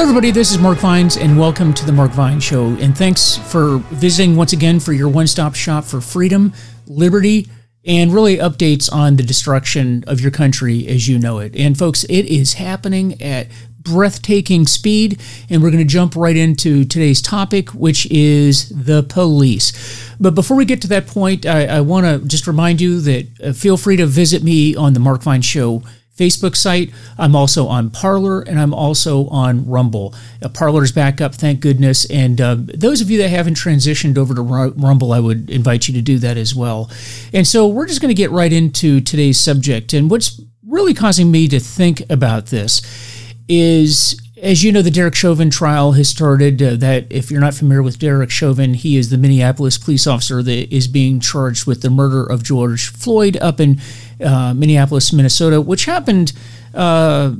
Hello, 0.00 0.08
everybody. 0.08 0.30
This 0.30 0.50
is 0.50 0.58
Mark 0.58 0.78
Vines, 0.78 1.18
and 1.18 1.38
welcome 1.38 1.74
to 1.74 1.84
the 1.84 1.92
Mark 1.92 2.12
Vines 2.12 2.42
Show. 2.42 2.68
And 2.68 2.96
thanks 2.96 3.36
for 3.36 3.80
visiting 3.90 4.34
once 4.34 4.54
again 4.54 4.80
for 4.80 4.94
your 4.94 5.10
one 5.10 5.26
stop 5.26 5.54
shop 5.54 5.84
for 5.84 6.00
freedom, 6.00 6.54
liberty, 6.86 7.50
and 7.84 8.10
really 8.10 8.38
updates 8.38 8.90
on 8.90 9.16
the 9.16 9.22
destruction 9.22 10.02
of 10.06 10.18
your 10.18 10.30
country 10.30 10.88
as 10.88 11.06
you 11.06 11.18
know 11.18 11.38
it. 11.38 11.54
And 11.54 11.76
folks, 11.76 12.04
it 12.04 12.24
is 12.24 12.54
happening 12.54 13.20
at 13.20 13.48
breathtaking 13.78 14.66
speed. 14.66 15.20
And 15.50 15.62
we're 15.62 15.70
going 15.70 15.86
to 15.86 15.92
jump 15.92 16.16
right 16.16 16.34
into 16.36 16.86
today's 16.86 17.20
topic, 17.20 17.68
which 17.74 18.10
is 18.10 18.70
the 18.70 19.02
police. 19.02 20.14
But 20.18 20.34
before 20.34 20.56
we 20.56 20.64
get 20.64 20.80
to 20.80 20.88
that 20.88 21.08
point, 21.08 21.44
I, 21.44 21.66
I 21.66 21.80
want 21.82 22.06
to 22.06 22.26
just 22.26 22.46
remind 22.46 22.80
you 22.80 23.02
that 23.02 23.26
uh, 23.44 23.52
feel 23.52 23.76
free 23.76 23.98
to 23.98 24.06
visit 24.06 24.42
me 24.42 24.74
on 24.74 24.94
the 24.94 25.00
Mark 25.00 25.22
Vine 25.22 25.42
Show 25.42 25.82
Facebook 26.20 26.54
site. 26.54 26.92
I'm 27.16 27.34
also 27.34 27.66
on 27.66 27.88
Parler 27.88 28.42
and 28.42 28.60
I'm 28.60 28.74
also 28.74 29.26
on 29.28 29.66
Rumble. 29.66 30.14
Uh, 30.42 30.50
Parler's 30.50 30.92
back 30.92 31.22
up, 31.22 31.34
thank 31.34 31.60
goodness. 31.60 32.04
And 32.10 32.40
uh, 32.40 32.56
those 32.58 33.00
of 33.00 33.10
you 33.10 33.16
that 33.18 33.30
haven't 33.30 33.54
transitioned 33.54 34.18
over 34.18 34.34
to 34.34 34.42
Rumble, 34.42 35.12
I 35.12 35.20
would 35.20 35.48
invite 35.48 35.88
you 35.88 35.94
to 35.94 36.02
do 36.02 36.18
that 36.18 36.36
as 36.36 36.54
well. 36.54 36.90
And 37.32 37.46
so 37.46 37.66
we're 37.66 37.86
just 37.86 38.02
going 38.02 38.14
to 38.14 38.14
get 38.14 38.30
right 38.30 38.52
into 38.52 39.00
today's 39.00 39.40
subject. 39.40 39.94
And 39.94 40.10
what's 40.10 40.40
really 40.66 40.92
causing 40.92 41.30
me 41.30 41.48
to 41.48 41.58
think 41.58 42.02
about 42.10 42.46
this 42.46 42.82
is 43.48 44.20
as 44.42 44.64
you 44.64 44.72
know, 44.72 44.82
the 44.82 44.90
Derek 44.90 45.14
Chauvin 45.14 45.50
trial 45.50 45.92
has 45.92 46.08
started. 46.08 46.62
Uh, 46.62 46.76
that 46.76 47.06
if 47.10 47.30
you're 47.30 47.40
not 47.40 47.54
familiar 47.54 47.82
with 47.82 47.98
Derek 47.98 48.30
Chauvin, 48.30 48.74
he 48.74 48.96
is 48.96 49.10
the 49.10 49.18
Minneapolis 49.18 49.78
police 49.78 50.06
officer 50.06 50.42
that 50.42 50.74
is 50.74 50.88
being 50.88 51.20
charged 51.20 51.66
with 51.66 51.82
the 51.82 51.90
murder 51.90 52.24
of 52.24 52.42
George 52.42 52.90
Floyd 52.90 53.36
up 53.38 53.60
in 53.60 53.80
uh, 54.24 54.54
Minneapolis, 54.54 55.12
Minnesota, 55.12 55.60
which 55.60 55.84
happened 55.84 56.32
uh, 56.74 57.34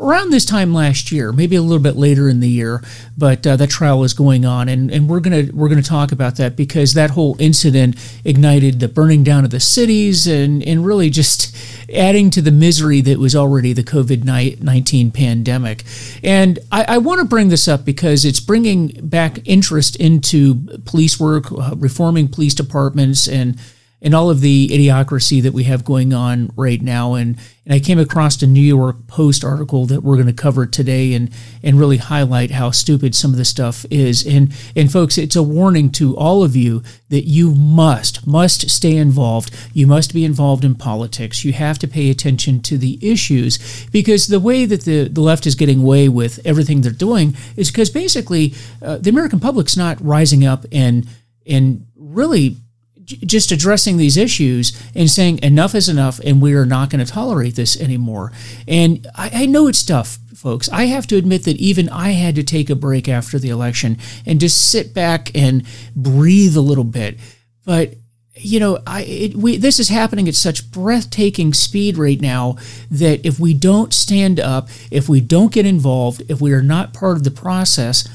around 0.00 0.30
this 0.30 0.44
time 0.44 0.74
last 0.74 1.12
year, 1.12 1.32
maybe 1.32 1.56
a 1.56 1.62
little 1.62 1.82
bit 1.82 1.96
later 1.96 2.28
in 2.28 2.40
the 2.40 2.48
year, 2.48 2.82
but 3.16 3.46
uh, 3.46 3.56
that 3.56 3.70
trial 3.70 4.04
is 4.04 4.12
going 4.12 4.44
on, 4.44 4.68
and, 4.68 4.90
and 4.90 5.08
we're 5.08 5.20
gonna 5.20 5.44
we're 5.52 5.68
gonna 5.68 5.82
talk 5.82 6.12
about 6.12 6.36
that 6.36 6.56
because 6.56 6.94
that 6.94 7.10
whole 7.10 7.36
incident 7.38 7.96
ignited 8.24 8.80
the 8.80 8.88
burning 8.88 9.24
down 9.24 9.44
of 9.44 9.50
the 9.50 9.60
cities 9.60 10.26
and 10.26 10.62
and 10.62 10.84
really 10.84 11.10
just 11.10 11.54
adding 11.92 12.30
to 12.30 12.42
the 12.42 12.50
misery 12.50 13.00
that 13.02 13.18
was 13.18 13.34
already 13.34 13.72
the 13.72 13.82
COVID 13.82 14.24
nineteen 14.24 15.10
pandemic. 15.10 15.84
And 16.22 16.58
I, 16.70 16.84
I 16.88 16.98
want 16.98 17.20
to 17.20 17.26
bring 17.26 17.48
this 17.48 17.68
up 17.68 17.84
because 17.84 18.24
it's 18.24 18.40
bringing 18.40 18.88
back 19.02 19.40
interest 19.44 19.96
into 19.96 20.54
police 20.84 21.18
work, 21.18 21.50
uh, 21.52 21.74
reforming 21.76 22.28
police 22.28 22.54
departments, 22.54 23.28
and 23.28 23.58
and 24.04 24.14
all 24.14 24.28
of 24.28 24.42
the 24.42 24.68
idiocracy 24.68 25.42
that 25.42 25.54
we 25.54 25.64
have 25.64 25.82
going 25.82 26.12
on 26.12 26.52
right 26.56 26.82
now. 26.82 27.14
And, 27.14 27.38
and 27.64 27.72
I 27.72 27.80
came 27.80 27.98
across 27.98 28.40
a 28.42 28.46
New 28.46 28.60
York 28.60 29.06
Post 29.06 29.42
article 29.42 29.86
that 29.86 30.02
we're 30.02 30.16
going 30.16 30.26
to 30.26 30.34
cover 30.34 30.66
today 30.66 31.14
and, 31.14 31.30
and 31.62 31.80
really 31.80 31.96
highlight 31.96 32.50
how 32.50 32.70
stupid 32.70 33.14
some 33.14 33.30
of 33.30 33.38
the 33.38 33.46
stuff 33.46 33.86
is. 33.90 34.26
And, 34.26 34.54
and 34.76 34.92
folks, 34.92 35.16
it's 35.16 35.36
a 35.36 35.42
warning 35.42 35.90
to 35.92 36.14
all 36.18 36.44
of 36.44 36.54
you 36.54 36.82
that 37.08 37.26
you 37.26 37.54
must, 37.54 38.26
must 38.26 38.68
stay 38.68 38.94
involved. 38.94 39.50
You 39.72 39.86
must 39.86 40.12
be 40.12 40.26
involved 40.26 40.66
in 40.66 40.74
politics. 40.74 41.42
You 41.42 41.54
have 41.54 41.78
to 41.78 41.88
pay 41.88 42.10
attention 42.10 42.60
to 42.60 42.76
the 42.76 42.98
issues 43.00 43.86
because 43.86 44.26
the 44.26 44.38
way 44.38 44.66
that 44.66 44.82
the, 44.82 45.08
the 45.08 45.22
left 45.22 45.46
is 45.46 45.54
getting 45.54 45.80
away 45.80 46.10
with 46.10 46.40
everything 46.44 46.82
they're 46.82 46.92
doing 46.92 47.34
is 47.56 47.70
because 47.70 47.88
basically 47.88 48.52
uh, 48.82 48.98
the 48.98 49.08
American 49.08 49.40
public's 49.40 49.78
not 49.78 49.98
rising 50.04 50.44
up 50.44 50.66
and, 50.70 51.08
and 51.46 51.86
really 51.96 52.58
just 53.04 53.52
addressing 53.52 53.96
these 53.96 54.16
issues 54.16 54.80
and 54.94 55.10
saying 55.10 55.38
enough 55.42 55.74
is 55.74 55.88
enough 55.88 56.18
and 56.20 56.40
we 56.40 56.54
are 56.54 56.66
not 56.66 56.90
going 56.90 57.04
to 57.04 57.10
tolerate 57.10 57.54
this 57.54 57.80
anymore. 57.80 58.32
And 58.66 59.06
I, 59.14 59.42
I, 59.42 59.46
know 59.46 59.66
it's 59.68 59.84
tough, 59.84 60.18
folks. 60.34 60.68
I 60.70 60.84
have 60.84 61.06
to 61.08 61.16
admit 61.16 61.44
that 61.44 61.56
even 61.56 61.88
I 61.88 62.12
had 62.12 62.34
to 62.36 62.42
take 62.42 62.70
a 62.70 62.74
break 62.74 63.08
after 63.08 63.38
the 63.38 63.50
election 63.50 63.98
and 64.24 64.40
just 64.40 64.70
sit 64.70 64.94
back 64.94 65.30
and 65.34 65.64
breathe 65.94 66.56
a 66.56 66.62
little 66.62 66.84
bit. 66.84 67.18
But 67.64 67.94
you 68.36 68.58
know, 68.58 68.80
I 68.86 69.02
it, 69.02 69.36
we 69.36 69.56
this 69.58 69.78
is 69.78 69.88
happening 69.88 70.26
at 70.26 70.34
such 70.34 70.70
breathtaking 70.72 71.54
speed 71.54 71.96
right 71.96 72.20
now 72.20 72.56
that 72.90 73.24
if 73.24 73.38
we 73.38 73.54
don't 73.54 73.94
stand 73.94 74.40
up, 74.40 74.68
if 74.90 75.08
we 75.08 75.20
don't 75.20 75.52
get 75.52 75.66
involved, 75.66 76.22
if 76.28 76.40
we 76.40 76.52
are 76.52 76.62
not 76.62 76.92
part 76.92 77.16
of 77.16 77.22
the 77.22 77.30
process, 77.30 78.08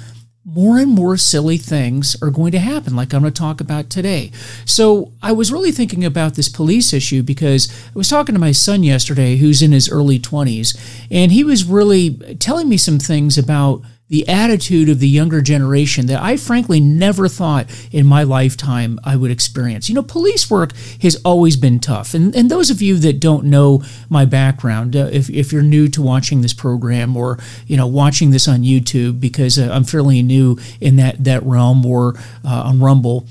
more 0.46 0.78
and 0.80 0.92
more 0.92 1.18
silly 1.18 1.58
things 1.58 2.16
are 2.22 2.32
going 2.32 2.52
to 2.52 2.60
happen, 2.60 2.96
like 2.96 3.14
I'm 3.14 3.22
going 3.22 3.34
to 3.34 3.40
talk 3.40 3.62
about 3.62 3.90
today. 3.90 4.32
So, 4.66 5.12
I 5.22 5.32
was 5.32 5.52
really 5.52 5.72
thinking 5.72 6.06
about 6.06 6.36
this 6.36 6.50
police 6.50 6.94
issue 6.94 7.22
because 7.24 7.72
I 7.88 7.98
was 7.98 8.10
talking 8.10 8.36
to 8.36 8.42
my 8.42 8.54
son 8.54 8.84
yesterday, 8.84 9.36
who's 9.36 9.62
in 9.62 9.74
his 9.74 9.90
early 9.90 10.18
20s, 10.20 10.78
and 11.12 11.32
he 11.32 11.44
was 11.44 11.66
really 11.66 12.12
telling 12.40 12.70
me 12.70 12.78
some 12.78 13.00
things 13.00 13.38
about 13.38 13.82
the 14.10 14.28
attitude 14.28 14.90
of 14.90 15.00
the 15.00 15.08
younger 15.08 15.42
generation 15.42 16.08
that 16.08 16.22
I 16.22 16.36
frankly 16.36 16.80
never 16.80 17.28
thought 17.28 17.68
in 17.92 18.06
my 18.06 18.24
lifetime 18.24 19.00
I 19.04 19.16
would 19.16 19.32
experience. 19.32 19.88
You 19.88 19.96
know, 19.96 20.04
police 20.04 20.50
work 20.50 20.74
has 21.02 21.16
always 21.24 21.56
been 21.56 21.80
tough. 21.80 22.14
And, 22.14 22.36
and 22.36 22.50
those 22.50 22.70
of 22.70 22.82
you 22.82 22.98
that 22.98 23.20
don't 23.20 23.46
know 23.46 23.84
my 24.10 24.26
background, 24.26 24.96
uh, 24.96 25.10
if, 25.12 25.30
if 25.30 25.54
you're 25.54 25.62
new 25.62 25.88
to 25.90 26.02
watching 26.02 26.42
this 26.42 26.54
program 26.54 27.16
or, 27.16 27.38
you 27.68 27.78
know, 27.78 27.88
watching 27.88 28.32
this 28.32 28.48
on 28.48 28.62
YouTube, 28.62 29.20
because 29.20 29.60
uh, 29.60 29.70
I'm 29.72 29.84
fairly 29.84 30.24
new 30.24 30.58
in 30.82 30.96
that, 30.96 31.24
that 31.24 31.44
realm 31.44 31.86
or 31.86 32.16
uh, 32.44 32.64
on 32.66 32.80
Rumble, 32.80 33.28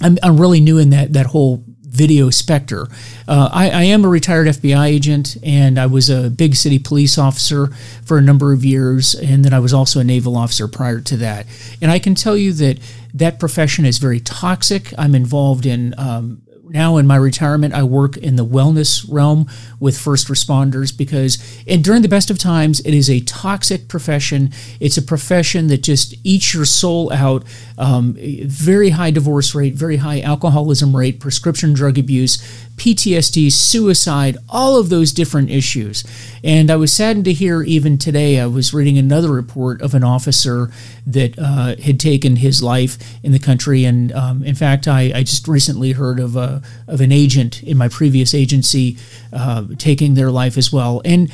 I'm, 0.00 0.16
I'm 0.22 0.40
really 0.40 0.60
new 0.60 0.78
in 0.78 0.90
that, 0.90 1.12
that 1.14 1.26
whole 1.26 1.64
video 1.88 2.30
specter. 2.30 2.86
Uh, 3.26 3.48
I, 3.52 3.70
I, 3.70 3.82
am 3.84 4.04
a 4.04 4.08
retired 4.08 4.46
FBI 4.46 4.86
agent, 4.86 5.36
and 5.42 5.78
I 5.78 5.86
was 5.86 6.10
a 6.10 6.28
big 6.28 6.54
city 6.54 6.78
police 6.78 7.16
officer 7.16 7.68
for 8.04 8.18
a 8.18 8.20
number 8.20 8.52
of 8.52 8.64
years, 8.64 9.14
and 9.14 9.44
then 9.44 9.54
I 9.54 9.58
was 9.58 9.72
also 9.72 9.98
a 9.98 10.04
naval 10.04 10.36
officer 10.36 10.68
prior 10.68 11.00
to 11.00 11.16
that. 11.16 11.46
And 11.80 11.90
I 11.90 11.98
can 11.98 12.14
tell 12.14 12.36
you 12.36 12.52
that 12.54 12.78
that 13.14 13.40
profession 13.40 13.86
is 13.86 13.98
very 13.98 14.20
toxic. 14.20 14.92
I'm 14.98 15.14
involved 15.14 15.66
in 15.66 15.94
um, 15.98 16.42
now 16.70 16.96
in 16.96 17.06
my 17.06 17.16
retirement, 17.16 17.74
I 17.74 17.82
work 17.82 18.16
in 18.16 18.36
the 18.36 18.44
wellness 18.44 19.04
realm 19.08 19.48
with 19.80 19.98
first 19.98 20.28
responders 20.28 20.96
because, 20.96 21.38
and 21.66 21.82
during 21.82 22.02
the 22.02 22.08
best 22.08 22.30
of 22.30 22.38
times, 22.38 22.80
it 22.80 22.94
is 22.94 23.08
a 23.08 23.20
toxic 23.20 23.88
profession. 23.88 24.52
It's 24.80 24.96
a 24.96 25.02
profession 25.02 25.68
that 25.68 25.82
just 25.82 26.14
eats 26.24 26.54
your 26.54 26.64
soul 26.64 27.12
out. 27.12 27.44
Um, 27.78 28.16
very 28.44 28.90
high 28.90 29.10
divorce 29.10 29.54
rate, 29.54 29.74
very 29.74 29.96
high 29.96 30.20
alcoholism 30.20 30.94
rate, 30.94 31.20
prescription 31.20 31.72
drug 31.72 31.98
abuse, 31.98 32.42
PTSD, 32.78 33.52
suicide, 33.52 34.38
all 34.48 34.76
of 34.76 34.88
those 34.88 35.12
different 35.12 35.50
issues. 35.50 36.04
And 36.42 36.70
I 36.70 36.76
was 36.76 36.92
saddened 36.92 37.24
to 37.26 37.32
hear 37.32 37.62
even 37.62 37.98
today, 37.98 38.40
I 38.40 38.46
was 38.46 38.72
reading 38.72 38.96
another 38.96 39.32
report 39.32 39.82
of 39.82 39.94
an 39.94 40.04
officer 40.04 40.70
that 41.06 41.38
uh, 41.38 41.76
had 41.82 41.98
taken 41.98 42.36
his 42.36 42.62
life 42.62 42.98
in 43.22 43.32
the 43.32 43.38
country. 43.38 43.84
And 43.84 44.12
um, 44.12 44.42
in 44.42 44.54
fact, 44.54 44.86
I, 44.86 45.12
I, 45.14 45.22
just 45.22 45.48
recently 45.48 45.92
heard 45.92 46.20
of, 46.20 46.36
a, 46.36 46.62
of 46.86 47.00
an 47.00 47.12
agent 47.12 47.62
in 47.62 47.76
my 47.76 47.88
previous 47.88 48.34
agency 48.34 48.96
uh, 49.32 49.64
taking 49.76 50.14
their 50.14 50.30
life 50.30 50.56
as 50.56 50.72
well. 50.72 51.02
And 51.04 51.30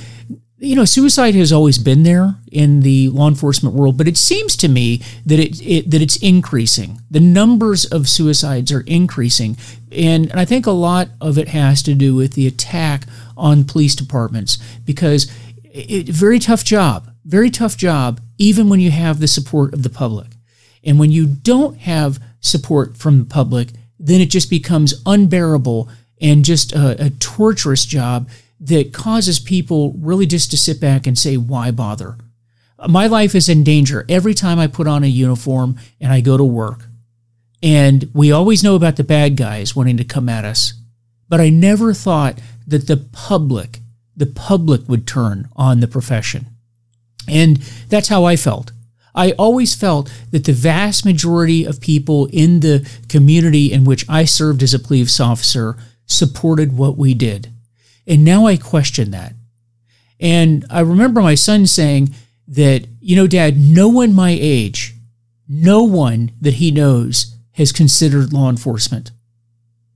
you 0.59 0.77
know, 0.77 0.85
suicide 0.85 1.35
has 1.35 1.53
always 1.53 1.79
been 1.79 2.05
there 2.05 2.37
in 2.51 2.81
the 2.81 3.09
law 3.09 3.29
enforcement 3.29 3.75
world, 3.75 3.99
but 3.99 4.07
it 4.07 4.17
seems 4.17 4.57
to 4.57 4.69
me 4.69 5.03
that 5.27 5.41
it, 5.41 5.61
it, 5.61 5.91
that 5.91 6.01
it's 6.01 6.17
increasing. 6.17 7.01
The 7.11 7.21
numbers 7.21 7.85
of 7.85 8.09
suicides 8.09 8.71
are 8.73 8.83
increasing, 8.83 9.57
and, 9.91 10.31
and 10.31 10.41
I 10.41 10.45
think 10.45 10.67
a 10.67 10.73
lot 10.73 11.09
of 11.21 11.39
it 11.39 11.49
has 11.49 11.83
to 11.85 11.95
do 11.95 12.15
with 12.15 12.35
the 12.35 12.47
attack 12.47 13.05
on 13.37 13.65
police 13.65 13.97
departments 13.97 14.59
because 14.85 15.31
it 15.65 16.09
very 16.09 16.39
tough 16.39 16.65
job, 16.65 17.11
very 17.25 17.51
tough 17.51 17.77
job, 17.77 18.21
even 18.39 18.69
when 18.69 18.81
you 18.81 18.93
have 18.93 19.19
the 19.19 19.29
support 19.29 19.75
of 19.75 19.83
the 19.83 19.91
public, 19.91 20.29
and 20.85 21.01
when 21.01 21.11
you 21.11 21.27
don't 21.27 21.79
have 21.79 22.21
support 22.41 22.97
from 22.97 23.19
the 23.19 23.25
public, 23.25 23.71
then 23.99 24.21
it 24.21 24.31
just 24.31 24.51
becomes 24.51 25.03
unbearable 25.05 25.89
and 26.21 26.45
just 26.45 26.73
a, 26.73 27.07
a 27.07 27.11
torturous 27.11 27.85
job 27.85 28.29
that 28.61 28.93
causes 28.93 29.39
people 29.39 29.93
really 29.99 30.27
just 30.27 30.51
to 30.51 30.57
sit 30.57 30.81
back 30.81 31.07
and 31.07 31.19
say, 31.19 31.37
why 31.37 31.71
bother? 31.71 32.17
My 32.89 33.07
life 33.07 33.35
is 33.35 33.49
in 33.49 33.65
danger 33.65 34.05
every 34.09 34.35
time 34.35 34.59
I 34.59 34.67
put 34.67 34.87
on 34.87 35.05
a 35.05 35.09
uniform 35.09 35.79
and 36.01 36.13
I 36.13 36.21
go 36.21 36.37
to 36.37 36.45
work. 36.45 36.87
And 37.63 38.11
we 38.13 38.31
always 38.31 38.63
know 38.63 38.75
about 38.75 38.97
the 38.97 39.05
bad 39.05 39.37
guys 39.37 39.75
wanting 39.75 39.97
to 39.97 40.05
come 40.05 40.29
at 40.29 40.45
us. 40.45 40.75
But 41.29 41.41
I 41.41 41.49
never 41.49 41.95
thought 41.95 42.39
that 42.67 42.87
the 42.87 42.99
public, 42.99 43.81
the 44.17 44.27
public 44.27 44.89
would 44.89 45.07
turn 45.07 45.49
on 45.57 45.81
the 45.81 45.89
profession. 45.89 46.47
And 47.27 47.57
that's 47.89 48.09
how 48.09 48.25
I 48.25 48.37
felt. 48.37 48.73
I 49.15 49.33
always 49.33 49.75
felt 49.75 50.13
that 50.33 50.45
the 50.45 50.53
vast 50.53 51.05
majority 51.05 51.65
of 51.65 51.81
people 51.81 52.27
in 52.33 52.61
the 52.61 52.89
community 53.09 53.73
in 53.73 53.85
which 53.85 54.05
I 54.09 54.25
served 54.25 54.63
as 54.63 54.75
a 54.75 54.79
police 54.79 55.21
officer 55.21 55.77
supported 56.07 56.77
what 56.77 56.99
we 56.99 57.15
did. 57.15 57.54
And 58.07 58.25
now 58.25 58.47
I 58.47 58.57
question 58.57 59.11
that. 59.13 59.35
And 60.21 60.65
I 60.71 60.81
remember 60.81 61.21
my 61.21 61.35
son 61.35 61.67
saying 61.67 62.15
that, 62.49 62.87
you 63.01 63.17
know, 63.17 63.27
dad, 63.27 63.59
no 63.59 63.89
one 63.89 64.13
my 64.13 64.37
age, 64.39 64.95
no 65.49 65.83
one 65.83 66.33
that 66.41 66.55
he 66.55 66.71
knows 66.71 67.35
has 67.53 67.73
considered 67.73 68.33
law 68.33 68.49
enforcement 68.49 69.11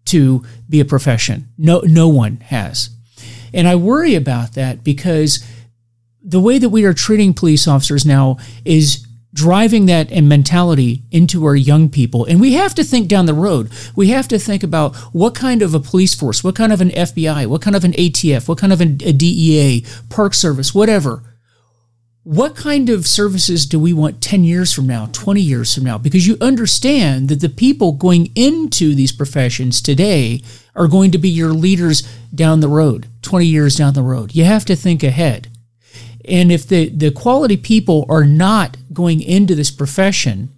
to 0.07 0.43
be 0.69 0.81
a 0.81 0.85
profession. 0.85 1.49
No, 1.59 1.81
no 1.81 2.09
one 2.09 2.39
has. 2.39 2.91
And 3.53 3.67
I 3.69 3.77
worry 3.77 4.15
about 4.15 4.55
that 4.55 4.85
because 4.85 5.45
the 6.23 6.41
way 6.41 6.59
that 6.59 6.69
we 6.69 6.85
are 6.85 6.95
treating 6.95 7.35
police 7.35 7.67
officers 7.67 8.05
now 8.05 8.37
is 8.65 9.07
driving 9.39 9.87
that 9.87 10.11
and 10.11 10.29
mentality 10.29 11.05
into 11.13 11.45
our 11.45 11.55
young 11.55 11.89
people. 11.89 12.25
And 12.25 12.41
we 12.41 12.55
have 12.55 12.75
to 12.75 12.83
think 12.83 13.07
down 13.07 13.27
the 13.27 13.35
road. 13.35 13.71
We 13.95 14.09
have 14.09 14.27
to 14.29 14.39
think 14.39 14.65
about 14.65 14.97
what 15.13 15.37
kind 15.37 15.63
of 15.63 15.75
a 15.75 15.81
police 15.81 16.13
force, 16.13 16.43
what 16.43 16.57
kind 16.57 16.73
of 16.73 16.81
an 16.81 16.91
FBI, 16.91 17.47
what 17.47 17.63
kind 17.63 17.77
of 17.77 17.85
an 17.85 17.93
ATF, 17.93 18.49
what 18.49 18.59
kind 18.59 18.73
of 18.73 18.81
a 18.81 18.87
DEA, 18.87 19.85
Park 20.11 20.35
Service, 20.35 20.75
whatever. 20.75 21.23
What 22.25 22.57
kind 22.57 22.91
of 22.91 23.07
services 23.07 23.65
do 23.65 23.79
we 23.79 23.93
want 23.93 24.21
10 24.21 24.43
years 24.43 24.73
from 24.73 24.89
now, 24.89 25.09
20 25.13 25.41
years 25.41 25.73
from 25.73 25.85
now? 25.85 25.99
Because 25.99 26.27
you 26.27 26.37
understand 26.41 27.29
that 27.29 27.41
the 27.41 27.49
people 27.49 27.93
going 27.93 28.33
into 28.35 28.93
these 28.93 29.13
professions 29.13 29.81
today 29.81 30.43
are 30.75 30.89
going 30.89 31.13
to 31.13 31.19
be 31.19 31.29
your 31.29 31.53
leaders 31.53 32.03
down 32.35 32.59
the 32.59 32.69
road, 32.69 33.07
20 33.23 33.47
years 33.47 33.77
down 33.77 33.95
the 33.95 34.03
road. 34.03 34.35
You 34.35 34.45
have 34.45 34.65
to 34.65 34.75
think 34.75 35.05
ahead. 35.05 35.49
And 36.29 36.53
if 36.53 36.69
the, 36.69 36.91
the 36.91 37.11
quality 37.11 37.57
people 37.57 38.05
are 38.09 38.25
not 38.25 38.77
going 38.99 39.23
into 39.23 39.55
this 39.55 39.71
profession, 39.71 40.51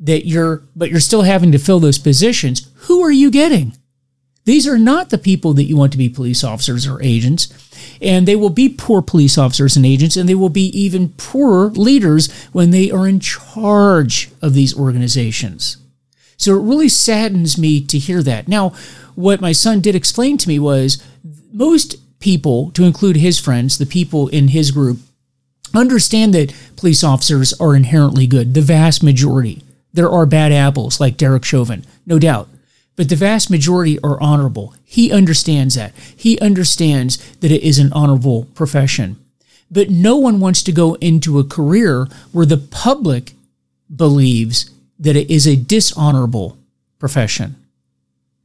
that 0.00 0.26
you're, 0.26 0.62
but 0.74 0.90
you're 0.90 1.00
still 1.00 1.22
having 1.22 1.52
to 1.52 1.58
fill 1.58 1.78
those 1.78 1.98
positions, 1.98 2.66
who 2.86 3.02
are 3.02 3.12
you 3.12 3.30
getting? 3.30 3.76
These 4.46 4.66
are 4.66 4.78
not 4.78 5.10
the 5.10 5.18
people 5.18 5.52
that 5.52 5.64
you 5.64 5.76
want 5.76 5.92
to 5.92 5.98
be 5.98 6.08
police 6.08 6.42
officers 6.42 6.86
or 6.88 7.00
agents. 7.02 7.52
And 8.00 8.26
they 8.26 8.34
will 8.34 8.50
be 8.50 8.70
poor 8.70 9.02
police 9.02 9.36
officers 9.36 9.76
and 9.76 9.84
agents, 9.84 10.16
and 10.16 10.26
they 10.26 10.34
will 10.34 10.48
be 10.48 10.66
even 10.76 11.10
poorer 11.10 11.68
leaders 11.68 12.32
when 12.52 12.70
they 12.70 12.90
are 12.90 13.06
in 13.06 13.20
charge 13.20 14.30
of 14.40 14.54
these 14.54 14.76
organizations. 14.76 15.76
So 16.38 16.56
it 16.56 16.62
really 16.62 16.88
saddens 16.88 17.58
me 17.58 17.84
to 17.84 17.98
hear 17.98 18.22
that. 18.22 18.48
Now, 18.48 18.70
what 19.14 19.42
my 19.42 19.52
son 19.52 19.80
did 19.80 19.94
explain 19.94 20.38
to 20.38 20.48
me 20.48 20.58
was 20.58 21.04
most 21.52 21.96
people, 22.18 22.70
to 22.70 22.84
include 22.84 23.16
his 23.16 23.38
friends, 23.38 23.76
the 23.76 23.86
people 23.86 24.28
in 24.28 24.48
his 24.48 24.70
group, 24.70 25.00
understand 25.74 26.34
that 26.34 26.54
police 26.76 27.02
officers 27.04 27.52
are 27.60 27.74
inherently 27.74 28.26
good, 28.26 28.54
the 28.54 28.60
vast 28.60 29.02
majority. 29.02 29.62
There 29.92 30.10
are 30.10 30.26
bad 30.26 30.52
apples 30.52 31.00
like 31.00 31.16
Derek 31.16 31.44
Chauvin, 31.44 31.84
no 32.06 32.18
doubt. 32.18 32.48
But 32.96 33.08
the 33.08 33.16
vast 33.16 33.50
majority 33.50 33.98
are 34.00 34.20
honorable. 34.20 34.74
He 34.84 35.10
understands 35.10 35.74
that. 35.74 35.94
He 36.16 36.38
understands 36.40 37.16
that 37.36 37.50
it 37.50 37.62
is 37.62 37.78
an 37.78 37.92
honorable 37.92 38.44
profession. 38.54 39.16
But 39.70 39.88
no 39.88 40.16
one 40.16 40.40
wants 40.40 40.62
to 40.64 40.72
go 40.72 40.94
into 40.94 41.38
a 41.38 41.44
career 41.44 42.06
where 42.32 42.44
the 42.44 42.58
public 42.58 43.32
believes 43.94 44.70
that 44.98 45.16
it 45.16 45.30
is 45.30 45.46
a 45.46 45.56
dishonorable 45.56 46.58
profession. 46.98 47.56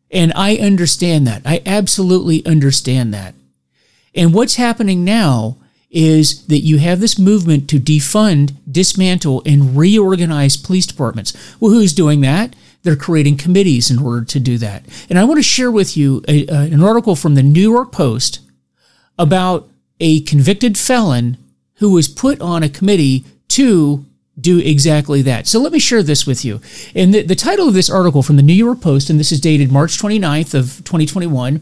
And 0.09 0.31
I 0.35 0.55
understand 0.55 1.27
that. 1.27 1.41
I 1.45 1.61
absolutely 1.65 2.45
understand 2.45 3.13
that. 3.13 3.35
And 4.15 4.33
what's 4.33 4.55
happening 4.55 5.03
now 5.03 5.57
is 5.89 6.45
that 6.47 6.59
you 6.59 6.79
have 6.79 6.99
this 6.99 7.17
movement 7.17 7.69
to 7.69 7.79
defund, 7.79 8.53
dismantle, 8.69 9.41
and 9.45 9.77
reorganize 9.77 10.57
police 10.57 10.85
departments. 10.85 11.33
Well, 11.59 11.71
who's 11.71 11.93
doing 11.93 12.21
that? 12.21 12.55
They're 12.83 12.95
creating 12.95 13.37
committees 13.37 13.89
in 13.89 13.99
order 13.99 14.23
to 14.25 14.39
do 14.39 14.57
that. 14.57 14.85
And 15.09 15.17
I 15.17 15.23
want 15.23 15.37
to 15.37 15.43
share 15.43 15.71
with 15.71 15.95
you 15.97 16.23
a, 16.27 16.47
uh, 16.47 16.63
an 16.63 16.83
article 16.83 17.15
from 17.15 17.35
the 17.35 17.43
New 17.43 17.71
York 17.71 17.91
Post 17.91 18.39
about 19.17 19.69
a 19.99 20.21
convicted 20.21 20.77
felon 20.77 21.37
who 21.75 21.91
was 21.91 22.07
put 22.07 22.39
on 22.41 22.63
a 22.63 22.69
committee 22.69 23.25
to 23.49 24.05
do 24.39 24.59
exactly 24.59 25.21
that. 25.23 25.47
So 25.47 25.59
let 25.59 25.71
me 25.71 25.79
share 25.79 26.03
this 26.03 26.27
with 26.27 26.45
you. 26.45 26.61
And 26.93 27.13
the, 27.13 27.23
the 27.23 27.35
title 27.35 27.67
of 27.67 27.73
this 27.73 27.89
article 27.89 28.21
from 28.21 28.35
the 28.35 28.43
New 28.43 28.53
York 28.53 28.81
Post, 28.81 29.09
and 29.09 29.19
this 29.19 29.31
is 29.31 29.41
dated 29.41 29.71
March 29.71 29.97
29th 29.97 30.53
of 30.53 30.83
2021, 30.83 31.61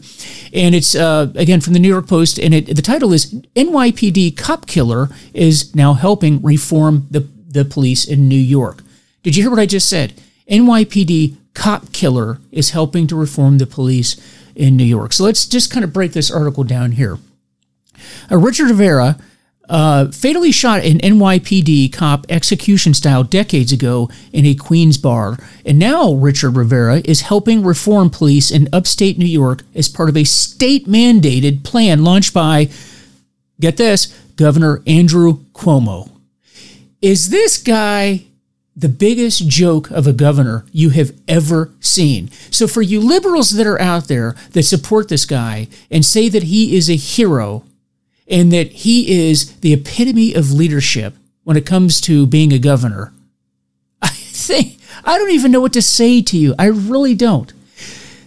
and 0.52 0.74
it's 0.74 0.94
uh, 0.94 1.32
again 1.36 1.60
from 1.60 1.72
the 1.72 1.78
New 1.78 1.88
York 1.88 2.06
Post, 2.06 2.38
and 2.38 2.54
it, 2.54 2.66
the 2.66 2.82
title 2.82 3.12
is 3.12 3.32
NYPD 3.54 4.36
cop 4.36 4.66
killer 4.66 5.08
is 5.32 5.74
now 5.74 5.94
helping 5.94 6.42
reform 6.42 7.06
the, 7.10 7.20
the 7.48 7.64
police 7.64 8.04
in 8.04 8.28
New 8.28 8.34
York. 8.36 8.82
Did 9.22 9.36
you 9.36 9.42
hear 9.42 9.50
what 9.50 9.60
I 9.60 9.66
just 9.66 9.88
said? 9.88 10.12
NYPD 10.50 11.36
cop 11.54 11.92
killer 11.92 12.38
is 12.52 12.70
helping 12.70 13.06
to 13.06 13.16
reform 13.16 13.58
the 13.58 13.66
police 13.66 14.16
in 14.54 14.76
New 14.76 14.84
York. 14.84 15.12
So 15.12 15.24
let's 15.24 15.46
just 15.46 15.70
kind 15.70 15.84
of 15.84 15.92
break 15.92 16.12
this 16.12 16.30
article 16.30 16.64
down 16.64 16.92
here. 16.92 17.18
Uh, 18.30 18.36
Richard 18.36 18.68
Rivera 18.68 19.18
uh, 19.68 20.10
fatally 20.10 20.52
shot 20.52 20.84
an 20.84 20.98
NYPD 20.98 21.92
cop 21.92 22.26
execution 22.28 22.94
style 22.94 23.22
decades 23.22 23.72
ago 23.72 24.08
in 24.32 24.46
a 24.46 24.54
Queens 24.54 24.98
bar. 24.98 25.38
And 25.64 25.78
now 25.78 26.14
Richard 26.14 26.56
Rivera 26.56 27.02
is 27.04 27.22
helping 27.22 27.64
reform 27.64 28.10
police 28.10 28.50
in 28.50 28.68
upstate 28.72 29.18
New 29.18 29.26
York 29.26 29.62
as 29.74 29.88
part 29.88 30.08
of 30.08 30.16
a 30.16 30.24
state 30.24 30.86
mandated 30.86 31.64
plan 31.64 32.04
launched 32.04 32.34
by, 32.34 32.68
get 33.60 33.76
this, 33.76 34.06
Governor 34.36 34.82
Andrew 34.86 35.38
Cuomo. 35.54 36.10
Is 37.00 37.30
this 37.30 37.58
guy 37.58 38.26
the 38.76 38.88
biggest 38.90 39.48
joke 39.48 39.90
of 39.90 40.06
a 40.06 40.12
governor 40.12 40.66
you 40.70 40.90
have 40.90 41.18
ever 41.26 41.70
seen. 41.80 42.30
So, 42.50 42.68
for 42.68 42.82
you 42.82 43.00
liberals 43.00 43.52
that 43.52 43.66
are 43.66 43.80
out 43.80 44.06
there 44.06 44.36
that 44.50 44.64
support 44.64 45.08
this 45.08 45.24
guy 45.24 45.68
and 45.90 46.04
say 46.04 46.28
that 46.28 46.44
he 46.44 46.76
is 46.76 46.90
a 46.90 46.96
hero, 46.96 47.64
and 48.28 48.52
that 48.52 48.72
he 48.72 49.28
is 49.28 49.56
the 49.60 49.72
epitome 49.72 50.34
of 50.34 50.52
leadership 50.52 51.14
when 51.44 51.56
it 51.56 51.66
comes 51.66 52.00
to 52.02 52.26
being 52.26 52.52
a 52.52 52.58
governor. 52.58 53.12
I 54.02 54.08
think, 54.08 54.78
I 55.04 55.18
don't 55.18 55.30
even 55.30 55.52
know 55.52 55.60
what 55.60 55.72
to 55.74 55.82
say 55.82 56.22
to 56.22 56.36
you. 56.36 56.54
I 56.58 56.66
really 56.66 57.14
don't. 57.14 57.52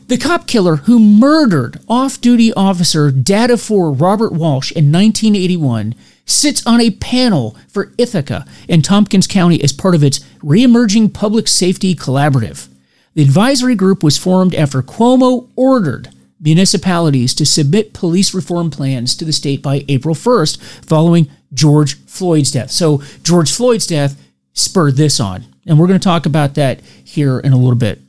The 0.07 0.17
cop 0.17 0.47
killer 0.47 0.77
who 0.77 0.97
murdered 0.97 1.79
off 1.87 2.19
duty 2.19 2.51
officer 2.53 3.11
Data 3.11 3.57
4 3.57 3.91
Robert 3.91 4.33
Walsh 4.33 4.71
in 4.71 4.91
1981 4.91 5.93
sits 6.25 6.65
on 6.65 6.81
a 6.81 6.91
panel 6.91 7.55
for 7.67 7.93
Ithaca 7.97 8.45
in 8.67 8.81
Tompkins 8.81 9.27
County 9.27 9.63
as 9.63 9.71
part 9.71 9.93
of 9.93 10.03
its 10.03 10.19
Reemerging 10.39 11.13
Public 11.13 11.47
Safety 11.47 11.93
Collaborative. 11.93 12.69
The 13.13 13.21
advisory 13.21 13.75
group 13.75 14.01
was 14.01 14.17
formed 14.17 14.55
after 14.55 14.81
Cuomo 14.81 15.47
ordered 15.55 16.09
municipalities 16.39 17.33
to 17.35 17.45
submit 17.45 17.93
police 17.93 18.33
reform 18.33 18.69
plans 18.69 19.15
to 19.15 19.25
the 19.25 19.33
state 19.33 19.61
by 19.61 19.85
April 19.87 20.15
1st, 20.15 20.85
following 20.85 21.29
George 21.53 21.97
Floyd's 22.05 22.51
death. 22.51 22.71
So, 22.71 23.01
George 23.23 23.51
Floyd's 23.51 23.87
death 23.87 24.21
spurred 24.53 24.95
this 24.95 25.19
on. 25.19 25.45
And 25.65 25.77
we're 25.77 25.87
going 25.87 25.99
to 25.99 26.03
talk 26.03 26.25
about 26.25 26.55
that 26.55 26.81
here 26.81 27.39
in 27.39 27.53
a 27.53 27.57
little 27.57 27.75
bit. 27.75 27.99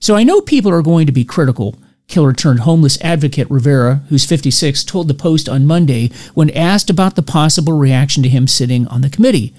So, 0.00 0.14
I 0.14 0.24
know 0.24 0.40
people 0.40 0.72
are 0.72 0.82
going 0.82 1.06
to 1.06 1.12
be 1.12 1.24
critical. 1.24 1.76
Killer 2.08 2.32
turned 2.32 2.60
homeless 2.60 3.00
advocate 3.00 3.50
Rivera, 3.50 4.02
who's 4.08 4.26
56, 4.26 4.84
told 4.84 5.08
the 5.08 5.14
Post 5.14 5.48
on 5.48 5.66
Monday 5.66 6.10
when 6.34 6.50
asked 6.50 6.90
about 6.90 7.16
the 7.16 7.22
possible 7.22 7.72
reaction 7.72 8.22
to 8.22 8.28
him 8.28 8.46
sitting 8.46 8.86
on 8.88 9.00
the 9.00 9.08
committee. 9.08 9.54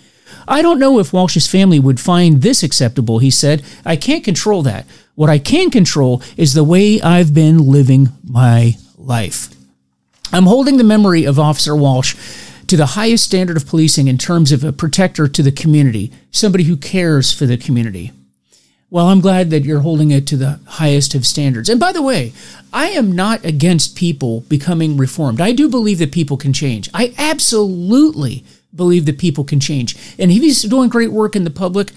I 0.48 0.62
don't 0.62 0.80
know 0.80 1.00
if 1.00 1.14
Walsh's 1.14 1.48
family 1.48 1.80
would 1.80 2.00
find 2.00 2.42
this 2.42 2.64
acceptable, 2.64 3.20
he 3.20 3.32
said. 3.32 3.64
I 3.86 3.96
can't 3.96 4.24
control 4.24 4.62
that. 4.64 4.86
What 5.16 5.30
I 5.30 5.38
can 5.38 5.70
control 5.70 6.24
is 6.38 6.54
the 6.54 6.64
way 6.64 7.02
I've 7.02 7.34
been 7.34 7.60
living 7.60 8.10
my 8.24 8.78
life. 8.98 9.50
I'm 10.32 10.46
holding 10.46 10.78
the 10.78 10.84
memory 10.84 11.26
of 11.26 11.40
Officer 11.40 11.76
Walsh 11.76 12.16
to 12.66 12.76
the 12.76 12.88
highest 12.88 13.26
standard 13.26 13.56
of 13.56 13.68
policing 13.68 14.08
in 14.08 14.18
terms 14.18 14.52
of 14.52 14.64
a 14.64 14.72
protector 14.72 15.28
to 15.28 15.44
the 15.44 15.52
community, 15.52 16.12
somebody 16.32 16.64
who 16.64 16.76
cares 16.76 17.32
for 17.32 17.46
the 17.46 17.58
community. 17.58 18.12
Well, 18.90 19.08
I'm 19.08 19.22
glad 19.22 19.50
that 19.52 19.64
you're 19.64 19.82
holding 19.82 20.12
it 20.12 20.26
to 20.28 20.38
the 20.38 20.60
highest 20.66 21.14
of 21.14 21.26
standards. 21.26 21.70
And 21.70 21.80
by 21.80 21.92
the 21.92 22.02
way, 22.02 22.34
I 22.72 22.90
am 22.90 23.12
not 23.12 23.44
against 23.46 23.96
people 23.96 24.42
becoming 24.42 24.98
reformed. 24.98 25.42
I 25.42 25.52
do 25.52 25.70
believe 25.70 26.00
that 26.00 26.12
people 26.12 26.38
can 26.38 26.54
change. 26.54 26.90
I 26.94 27.14
absolutely 27.18 28.44
believe 28.76 29.06
that 29.06 29.20
people 29.20 29.44
can 29.44 29.60
change. 29.60 29.96
And 30.18 30.32
if 30.32 30.42
he's 30.42 30.64
doing 30.64 30.90
great 30.90 31.12
work 31.12 31.36
in 31.36 31.44
the 31.44 31.50
public, 31.50 31.92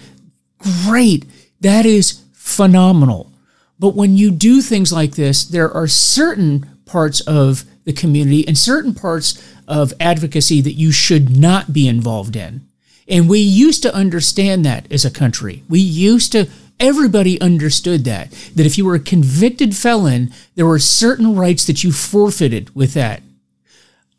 great. 0.85 1.25
That 1.61 1.85
is 1.85 2.21
phenomenal. 2.47 3.31
But 3.77 3.93
when 3.93 4.15
you 4.17 4.31
do 4.31 4.61
things 4.61 4.91
like 4.91 5.15
this, 5.15 5.43
there 5.43 5.69
are 5.69 5.87
certain 5.87 6.65
parts 6.85 7.19
of 7.21 7.65
the 7.83 7.93
community 7.93 8.47
and 8.47 8.57
certain 8.57 8.93
parts 8.93 9.43
of 9.67 9.93
advocacy 9.99 10.61
that 10.61 10.73
you 10.73 10.91
should 10.91 11.37
not 11.37 11.73
be 11.73 11.87
involved 11.87 12.35
in. 12.35 12.61
And 13.07 13.29
we 13.29 13.39
used 13.39 13.83
to 13.83 13.93
understand 13.93 14.65
that 14.65 14.91
as 14.91 15.05
a 15.05 15.11
country. 15.11 15.63
We 15.69 15.79
used 15.81 16.31
to, 16.31 16.47
everybody 16.79 17.39
understood 17.41 18.05
that, 18.05 18.31
that 18.55 18.65
if 18.65 18.77
you 18.77 18.85
were 18.85 18.95
a 18.95 18.99
convicted 18.99 19.75
felon, 19.75 20.33
there 20.55 20.65
were 20.65 20.79
certain 20.79 21.35
rights 21.35 21.67
that 21.67 21.83
you 21.83 21.91
forfeited 21.91 22.73
with 22.73 22.93
that. 22.93 23.21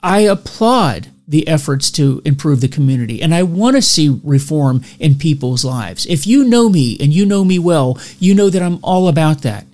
I 0.02 0.20
applaud 0.20 1.08
the 1.28 1.46
efforts 1.46 1.90
to 1.92 2.22
improve 2.24 2.62
the 2.62 2.68
community. 2.68 3.20
And 3.20 3.34
I 3.34 3.42
want 3.42 3.76
to 3.76 3.82
see 3.82 4.18
reform 4.24 4.82
in 4.98 5.16
people's 5.16 5.64
lives. 5.64 6.06
If 6.06 6.26
you 6.26 6.42
know 6.42 6.70
me 6.70 6.96
and 6.98 7.12
you 7.12 7.26
know 7.26 7.44
me 7.44 7.58
well, 7.58 7.98
you 8.18 8.34
know 8.34 8.48
that 8.48 8.62
I'm 8.62 8.78
all 8.82 9.06
about 9.06 9.42
that. 9.42 9.66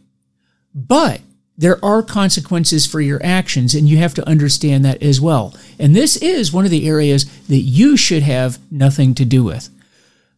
But 0.75 1.21
there 1.57 1.83
are 1.85 2.03
consequences 2.03 2.85
for 2.85 3.01
your 3.01 3.25
actions, 3.25 3.77
and 3.77 3.89
you 3.89 3.99
have 3.99 4.15
to 4.15 4.29
understand 4.29 4.85
that 4.85 5.01
as 5.01 5.21
well. 5.21 5.55
And 5.79 5.95
this 5.95 6.17
is 6.17 6.53
one 6.53 6.65
of 6.65 6.73
the 6.73 6.89
areas 6.89 7.27
that 7.47 7.59
you 7.59 7.97
should 7.97 8.25
have 8.25 8.59
nothing 8.73 9.15
to 9.15 9.25
do 9.25 9.45
with. 9.45 9.71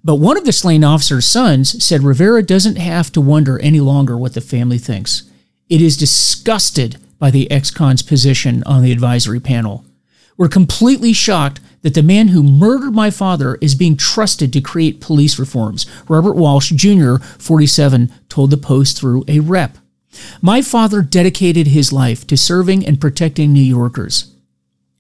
But 0.05 0.17
one 0.17 0.37
of 0.37 0.45
the 0.45 0.53
slain 0.53 0.85
officer's 0.85 1.27
sons 1.27 1.83
said 1.83 2.03
Rivera 2.03 2.43
doesn't 2.43 2.77
have 2.77 3.11
to 3.13 3.21
wonder 3.23 3.59
any 3.59 3.81
longer 3.81 4.17
what 4.19 4.35
the 4.35 4.43
family 4.43 4.79
thinks. 4.79 5.23
It 5.71 5.81
is 5.81 5.97
disgusted 5.97 6.99
by 7.19 7.31
the 7.31 7.51
ex 7.51 7.71
con's 7.71 8.03
position 8.03 8.63
on 8.65 8.83
the 8.83 8.93
advisory 8.93 9.41
panel. 9.41 9.86
We're 10.37 10.49
completely 10.49 11.13
shocked 11.13 11.61
that 11.83 11.95
the 11.95 12.03
man 12.03 12.29
who 12.29 12.43
murdered 12.43 12.95
my 12.95 13.11
father 13.11 13.57
is 13.61 13.75
being 13.75 13.97
trusted 13.97 14.53
to 14.53 14.61
create 14.61 15.01
police 15.01 15.39
reforms. 15.39 15.87
Robert 16.09 16.35
Walsh 16.35 16.71
Jr., 16.73 17.17
47, 17.39 18.13
told 18.29 18.51
the 18.51 18.57
Post 18.57 18.99
through 18.99 19.25
a 19.29 19.41
rep. 19.41 19.79
My 20.43 20.63
father 20.63 21.03
dedicated 21.03 21.69
his 21.69 21.93
life 21.93 22.27
to 22.27 22.37
serving 22.37 22.87
and 22.87 23.01
protecting 23.01 23.53
New 23.53 23.61
Yorkers. 23.61 24.33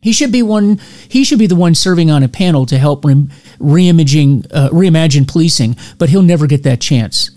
He 0.00 0.12
should 0.12 0.30
be 0.30 0.42
one. 0.42 0.78
He 1.08 1.24
should 1.24 1.38
be 1.38 1.48
the 1.48 1.56
one 1.56 1.74
serving 1.74 2.10
on 2.10 2.22
a 2.22 2.28
panel 2.28 2.66
to 2.66 2.78
help 2.78 3.04
re- 3.04 3.26
reimaging, 3.58 4.46
uh, 4.52 4.68
reimagine 4.70 5.26
policing, 5.26 5.76
but 5.98 6.10
he'll 6.10 6.22
never 6.22 6.46
get 6.46 6.62
that 6.62 6.80
chance. 6.80 7.30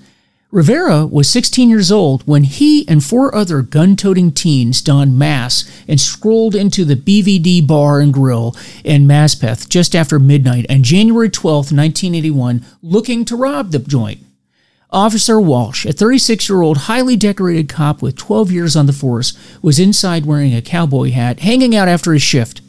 Rivera 0.51 1.05
was 1.05 1.29
16 1.29 1.69
years 1.69 1.91
old 1.91 2.23
when 2.23 2.43
he 2.43 2.87
and 2.87 3.03
four 3.03 3.35
other 3.35 3.61
gun 3.61 3.95
toting 3.95 4.31
teens 4.31 4.81
donned 4.81 5.19
masks 5.19 5.69
and 5.87 6.01
strolled 6.01 6.55
into 6.55 6.83
the 6.83 6.95
BVD 6.95 7.67
Bar 7.67 7.99
and 7.99 8.11
Grill 8.11 8.55
in 8.83 9.05
Maspeth 9.05 9.69
just 9.69 9.95
after 9.95 10.17
midnight 10.17 10.65
on 10.67 10.81
January 10.81 11.29
12, 11.29 11.71
1981, 11.71 12.65
looking 12.81 13.25
to 13.25 13.35
rob 13.35 13.69
the 13.69 13.77
joint. 13.77 14.21
Officer 14.89 15.39
Walsh, 15.39 15.85
a 15.85 15.93
36 15.93 16.49
year 16.49 16.63
old 16.63 16.77
highly 16.77 17.15
decorated 17.15 17.69
cop 17.69 18.01
with 18.01 18.17
12 18.17 18.51
years 18.51 18.75
on 18.75 18.87
the 18.87 18.91
force, 18.91 19.37
was 19.61 19.77
inside 19.77 20.25
wearing 20.25 20.55
a 20.55 20.63
cowboy 20.63 21.11
hat, 21.11 21.41
hanging 21.41 21.75
out 21.75 21.87
after 21.87 22.11
his 22.11 22.23
shift. 22.23 22.61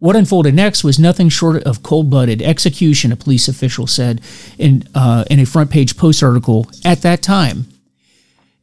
What 0.00 0.14
unfolded 0.14 0.54
next 0.54 0.84
was 0.84 0.98
nothing 0.98 1.28
short 1.28 1.64
of 1.64 1.82
cold 1.82 2.08
blooded 2.08 2.40
execution, 2.40 3.10
a 3.10 3.16
police 3.16 3.48
official 3.48 3.88
said 3.88 4.20
in, 4.56 4.84
uh, 4.94 5.24
in 5.28 5.40
a 5.40 5.46
front 5.46 5.70
page 5.70 5.96
post 5.96 6.22
article 6.22 6.70
at 6.84 7.02
that 7.02 7.20
time. 7.20 7.66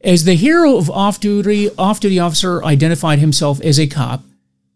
As 0.02 0.24
the 0.24 0.34
hero 0.34 0.76
of 0.76 0.88
off 0.90 1.20
duty, 1.20 1.68
off 1.76 2.00
duty 2.00 2.18
officer 2.18 2.64
identified 2.64 3.18
himself 3.18 3.60
as 3.60 3.78
a 3.78 3.86
cop, 3.86 4.22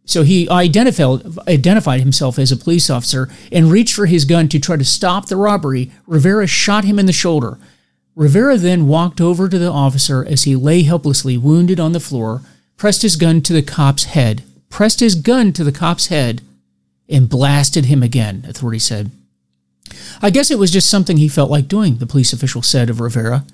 so 0.04 0.22
he 0.22 0.50
identified, 0.50 1.22
identified 1.48 2.00
himself 2.00 2.38
as 2.38 2.52
a 2.52 2.56
police 2.56 2.90
officer 2.90 3.30
and 3.50 3.70
reached 3.70 3.94
for 3.94 4.06
his 4.06 4.24
gun 4.24 4.48
to 4.48 4.58
try 4.58 4.76
to 4.76 4.84
stop 4.84 5.26
the 5.26 5.36
robbery. 5.36 5.92
Rivera 6.06 6.46
shot 6.46 6.84
him 6.84 6.98
in 6.98 7.06
the 7.06 7.12
shoulder. 7.12 7.58
Rivera 8.16 8.58
then 8.58 8.88
walked 8.88 9.20
over 9.20 9.48
to 9.48 9.58
the 9.58 9.70
officer 9.70 10.26
as 10.26 10.42
he 10.42 10.56
lay 10.56 10.82
helplessly 10.82 11.38
wounded 11.38 11.80
on 11.80 11.92
the 11.92 12.00
floor, 12.00 12.42
pressed 12.76 13.02
his 13.02 13.16
gun 13.16 13.40
to 13.42 13.52
the 13.52 13.62
cop's 13.62 14.04
head, 14.04 14.42
pressed 14.68 15.00
his 15.00 15.14
gun 15.14 15.52
to 15.52 15.64
the 15.64 15.72
cop's 15.72 16.08
head, 16.08 16.42
and 17.10 17.28
blasted 17.28 17.86
him 17.86 18.02
again, 18.02 18.44
authorities 18.48 18.84
said. 18.84 19.10
I 20.22 20.30
guess 20.30 20.50
it 20.50 20.58
was 20.58 20.70
just 20.70 20.88
something 20.88 21.16
he 21.16 21.28
felt 21.28 21.50
like 21.50 21.68
doing, 21.68 21.96
the 21.96 22.06
police 22.06 22.32
official 22.32 22.62
said 22.62 22.90
of 22.90 23.00
Rivera. 23.00 23.44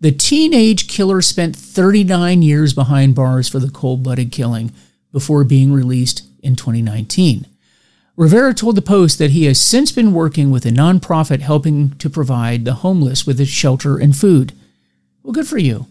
The 0.00 0.12
teenage 0.12 0.88
killer 0.88 1.22
spent 1.22 1.56
39 1.56 2.42
years 2.42 2.74
behind 2.74 3.14
bars 3.14 3.48
for 3.48 3.58
the 3.58 3.70
cold 3.70 4.02
blooded 4.02 4.30
killing 4.30 4.72
before 5.10 5.44
being 5.44 5.72
released 5.72 6.22
in 6.42 6.54
2019. 6.54 7.46
Rivera 8.16 8.54
told 8.54 8.76
the 8.76 8.82
Post 8.82 9.18
that 9.18 9.30
he 9.30 9.44
has 9.44 9.60
since 9.60 9.92
been 9.92 10.12
working 10.12 10.50
with 10.50 10.64
a 10.66 10.70
nonprofit 10.70 11.40
helping 11.40 11.90
to 11.98 12.10
provide 12.10 12.64
the 12.64 12.74
homeless 12.74 13.26
with 13.26 13.44
shelter 13.46 13.98
and 13.98 14.16
food. 14.16 14.52
Well, 15.22 15.32
good 15.32 15.46
for 15.46 15.58
you. 15.58 15.86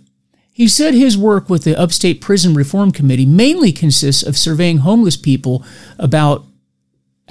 He 0.52 0.68
said 0.68 0.94
his 0.94 1.18
work 1.18 1.50
with 1.50 1.66
the 1.66 1.78
Upstate 1.78 2.22
Prison 2.22 2.54
Reform 2.54 2.92
Committee 2.92 3.26
mainly 3.26 3.72
consists 3.72 4.24
of 4.24 4.38
surveying 4.38 4.80
homeless 4.80 5.18
people 5.18 5.64
about 6.00 6.46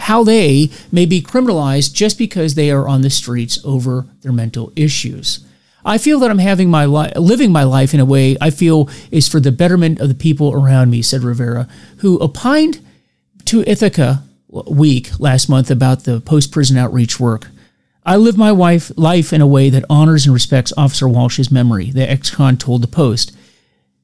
how 0.05 0.23
they 0.23 0.71
may 0.93 1.07
be 1.07 1.23
criminalized 1.23 1.95
just 1.95 2.19
because 2.19 2.55
they 2.55 2.71
are 2.71 2.87
on 2.87 3.01
the 3.01 3.09
streets 3.09 3.59
over 3.65 4.07
their 4.21 4.33
mental 4.33 4.71
issues. 4.77 5.47
I 5.83 5.97
feel 5.97 6.19
that 6.21 6.31
I'm 6.31 6.39
having 6.39 6.71
my 6.71 6.85
li- 6.85 7.13
living 7.17 7.51
my 7.53 7.65
life 7.65 7.95
in 7.95 8.01
a 8.01 8.05
way 8.05 8.37
I 8.39 8.51
feel 8.51 8.91
is 9.11 9.29
for 9.29 9.41
the 9.41 9.51
betterment 9.53 10.01
of 10.01 10.09
the 10.09 10.15
people 10.15 10.53
around 10.53 10.91
me, 10.91 11.01
said 11.01 11.23
Rivera, 11.23 11.69
who 11.99 12.19
opined 12.21 12.85
to 13.47 13.65
Ithaca 13.67 14.23
Week 14.49 15.11
last 15.19 15.49
month 15.49 15.71
about 15.71 16.05
the 16.05 16.21
post 16.21 16.53
prison 16.53 16.77
outreach 16.77 17.19
work. 17.19 17.49
I 18.05 18.17
live 18.17 18.37
my 18.37 18.53
wife, 18.53 18.93
life 18.97 19.33
in 19.33 19.41
a 19.41 19.47
way 19.47 19.71
that 19.71 19.87
honors 19.89 20.27
and 20.27 20.35
respects 20.35 20.73
Officer 20.77 21.09
Walsh's 21.09 21.51
memory, 21.51 21.91
the 21.91 22.09
ex 22.09 22.31
con 22.31 22.59
told 22.59 22.83
the 22.83 22.89
Post. 22.89 23.35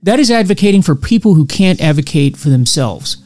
That 0.02 0.18
is 0.18 0.30
advocating 0.30 0.80
for 0.80 0.94
people 0.94 1.34
who 1.34 1.44
can't 1.44 1.80
advocate 1.80 2.38
for 2.38 2.48
themselves. 2.48 3.18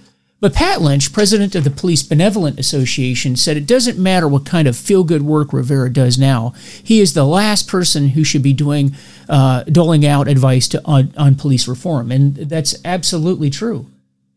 But 0.45 0.53
Pat 0.53 0.83
Lynch, 0.83 1.11
president 1.11 1.55
of 1.55 1.65
the 1.65 1.71
Police 1.71 2.03
Benevolent 2.03 2.59
Association, 2.59 3.35
said 3.35 3.57
it 3.57 3.67
doesn't 3.67 3.99
matter 3.99 4.29
what 4.29 4.45
kind 4.45 4.69
of 4.69 4.77
feel 4.77 5.03
good 5.03 5.23
work 5.23 5.55
Rivera 5.55 5.91
does 5.91 6.19
now. 6.19 6.53
He 6.83 7.01
is 7.01 7.15
the 7.15 7.25
last 7.25 7.67
person 7.67 8.09
who 8.09 8.25
should 8.25 8.43
be 8.43 8.53
doing, 8.53 8.95
uh, 9.27 9.63
doling 9.63 10.05
out 10.05 10.29
advice 10.29 10.69
to, 10.69 10.83
on, 10.85 11.15
on 11.17 11.37
police 11.37 11.67
reform. 11.67 12.13
And 12.13 12.35
that's 12.35 12.75
absolutely 12.85 13.49
true. 13.49 13.87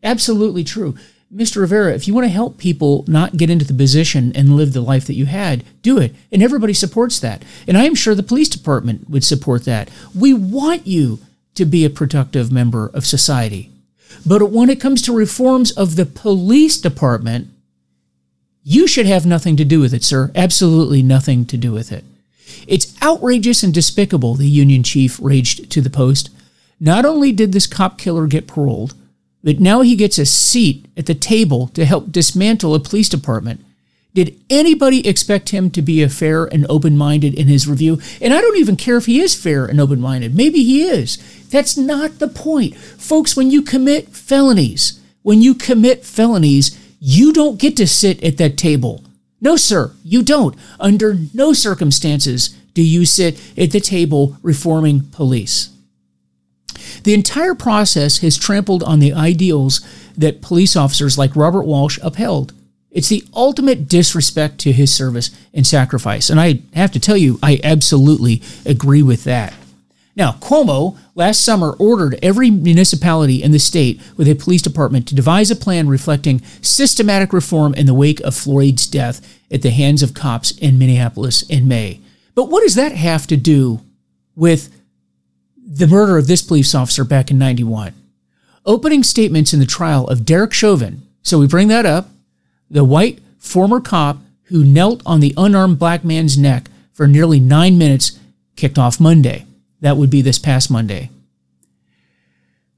Absolutely 0.02 0.64
true. 0.64 0.94
Mr. 1.30 1.56
Rivera, 1.56 1.92
if 1.92 2.08
you 2.08 2.14
want 2.14 2.24
to 2.24 2.32
help 2.32 2.56
people 2.56 3.04
not 3.06 3.36
get 3.36 3.50
into 3.50 3.66
the 3.66 3.74
position 3.74 4.32
and 4.34 4.56
live 4.56 4.72
the 4.72 4.80
life 4.80 5.06
that 5.08 5.14
you 5.14 5.26
had, 5.26 5.62
do 5.82 5.98
it. 5.98 6.14
And 6.32 6.42
everybody 6.42 6.72
supports 6.72 7.20
that. 7.20 7.42
And 7.66 7.76
I 7.76 7.84
am 7.84 7.94
sure 7.94 8.14
the 8.14 8.22
police 8.22 8.48
department 8.48 9.10
would 9.10 9.24
support 9.24 9.66
that. 9.66 9.90
We 10.18 10.32
want 10.32 10.86
you 10.86 11.18
to 11.56 11.66
be 11.66 11.84
a 11.84 11.90
productive 11.90 12.50
member 12.50 12.90
of 12.94 13.04
society. 13.04 13.72
But 14.24 14.50
when 14.50 14.70
it 14.70 14.80
comes 14.80 15.02
to 15.02 15.12
reforms 15.12 15.70
of 15.70 15.96
the 15.96 16.06
police 16.06 16.80
department, 16.80 17.48
you 18.62 18.86
should 18.86 19.06
have 19.06 19.24
nothing 19.24 19.56
to 19.56 19.64
do 19.64 19.80
with 19.80 19.94
it, 19.94 20.04
sir. 20.04 20.30
Absolutely 20.34 21.02
nothing 21.02 21.46
to 21.46 21.56
do 21.56 21.72
with 21.72 21.90
it. 21.90 22.04
It's 22.66 22.94
outrageous 23.02 23.62
and 23.62 23.72
despicable, 23.72 24.34
the 24.34 24.48
Union 24.48 24.82
chief 24.82 25.18
raged 25.22 25.70
to 25.70 25.80
the 25.80 25.90
Post. 25.90 26.30
Not 26.80 27.04
only 27.04 27.32
did 27.32 27.52
this 27.52 27.66
cop 27.66 27.98
killer 27.98 28.26
get 28.26 28.46
paroled, 28.46 28.94
but 29.42 29.60
now 29.60 29.80
he 29.80 29.96
gets 29.96 30.18
a 30.18 30.26
seat 30.26 30.86
at 30.96 31.06
the 31.06 31.14
table 31.14 31.68
to 31.68 31.84
help 31.84 32.12
dismantle 32.12 32.74
a 32.74 32.80
police 32.80 33.08
department. 33.08 33.64
Did 34.18 34.34
anybody 34.50 35.06
expect 35.06 35.50
him 35.50 35.70
to 35.70 35.80
be 35.80 36.02
a 36.02 36.08
fair 36.08 36.46
and 36.46 36.66
open 36.68 36.96
minded 36.96 37.34
in 37.34 37.46
his 37.46 37.68
review? 37.68 38.00
And 38.20 38.34
I 38.34 38.40
don't 38.40 38.56
even 38.56 38.74
care 38.74 38.96
if 38.96 39.06
he 39.06 39.20
is 39.20 39.40
fair 39.40 39.64
and 39.64 39.80
open 39.80 40.00
minded. 40.00 40.34
Maybe 40.34 40.64
he 40.64 40.82
is. 40.82 41.18
That's 41.50 41.76
not 41.76 42.18
the 42.18 42.26
point. 42.26 42.74
Folks, 42.74 43.36
when 43.36 43.52
you 43.52 43.62
commit 43.62 44.08
felonies, 44.08 45.00
when 45.22 45.40
you 45.40 45.54
commit 45.54 46.04
felonies, 46.04 46.76
you 46.98 47.32
don't 47.32 47.60
get 47.60 47.76
to 47.76 47.86
sit 47.86 48.20
at 48.24 48.38
that 48.38 48.56
table. 48.56 49.04
No, 49.40 49.54
sir, 49.54 49.92
you 50.02 50.24
don't. 50.24 50.56
Under 50.80 51.16
no 51.32 51.52
circumstances 51.52 52.48
do 52.74 52.82
you 52.82 53.06
sit 53.06 53.40
at 53.56 53.70
the 53.70 53.78
table 53.78 54.36
reforming 54.42 55.02
police. 55.12 55.70
The 57.04 57.14
entire 57.14 57.54
process 57.54 58.18
has 58.18 58.36
trampled 58.36 58.82
on 58.82 58.98
the 58.98 59.12
ideals 59.12 59.80
that 60.16 60.42
police 60.42 60.74
officers 60.74 61.16
like 61.16 61.36
Robert 61.36 61.66
Walsh 61.66 62.00
upheld. 62.02 62.52
It's 62.98 63.10
the 63.10 63.22
ultimate 63.32 63.86
disrespect 63.86 64.58
to 64.58 64.72
his 64.72 64.92
service 64.92 65.30
and 65.54 65.64
sacrifice. 65.64 66.30
And 66.30 66.40
I 66.40 66.62
have 66.74 66.90
to 66.90 66.98
tell 66.98 67.16
you, 67.16 67.38
I 67.40 67.60
absolutely 67.62 68.42
agree 68.66 69.04
with 69.04 69.22
that. 69.22 69.54
Now, 70.16 70.32
Cuomo 70.32 70.98
last 71.14 71.44
summer 71.44 71.76
ordered 71.78 72.18
every 72.24 72.50
municipality 72.50 73.40
in 73.40 73.52
the 73.52 73.60
state 73.60 74.00
with 74.16 74.26
a 74.26 74.34
police 74.34 74.62
department 74.62 75.06
to 75.06 75.14
devise 75.14 75.48
a 75.48 75.54
plan 75.54 75.86
reflecting 75.86 76.42
systematic 76.60 77.32
reform 77.32 77.72
in 77.74 77.86
the 77.86 77.94
wake 77.94 78.18
of 78.22 78.34
Floyd's 78.34 78.88
death 78.88 79.38
at 79.48 79.62
the 79.62 79.70
hands 79.70 80.02
of 80.02 80.12
cops 80.12 80.50
in 80.58 80.76
Minneapolis 80.76 81.42
in 81.42 81.68
May. 81.68 82.00
But 82.34 82.48
what 82.48 82.64
does 82.64 82.74
that 82.74 82.96
have 82.96 83.28
to 83.28 83.36
do 83.36 83.80
with 84.34 84.74
the 85.64 85.86
murder 85.86 86.18
of 86.18 86.26
this 86.26 86.42
police 86.42 86.74
officer 86.74 87.04
back 87.04 87.30
in 87.30 87.38
91? 87.38 87.94
Opening 88.66 89.04
statements 89.04 89.54
in 89.54 89.60
the 89.60 89.66
trial 89.66 90.08
of 90.08 90.24
Derek 90.24 90.52
Chauvin, 90.52 91.02
so 91.22 91.38
we 91.38 91.46
bring 91.46 91.68
that 91.68 91.86
up, 91.86 92.08
the 92.70 92.84
white 92.84 93.20
former 93.38 93.80
cop 93.80 94.18
who 94.44 94.64
knelt 94.64 95.02
on 95.04 95.20
the 95.20 95.34
unarmed 95.36 95.78
black 95.78 96.04
man's 96.04 96.38
neck 96.38 96.70
for 96.92 97.06
nearly 97.06 97.38
nine 97.38 97.78
minutes, 97.78 98.18
kicked 98.56 98.78
off 98.78 98.98
Monday. 98.98 99.46
That 99.80 99.96
would 99.96 100.10
be 100.10 100.22
this 100.22 100.38
past 100.38 100.70
Monday. 100.70 101.10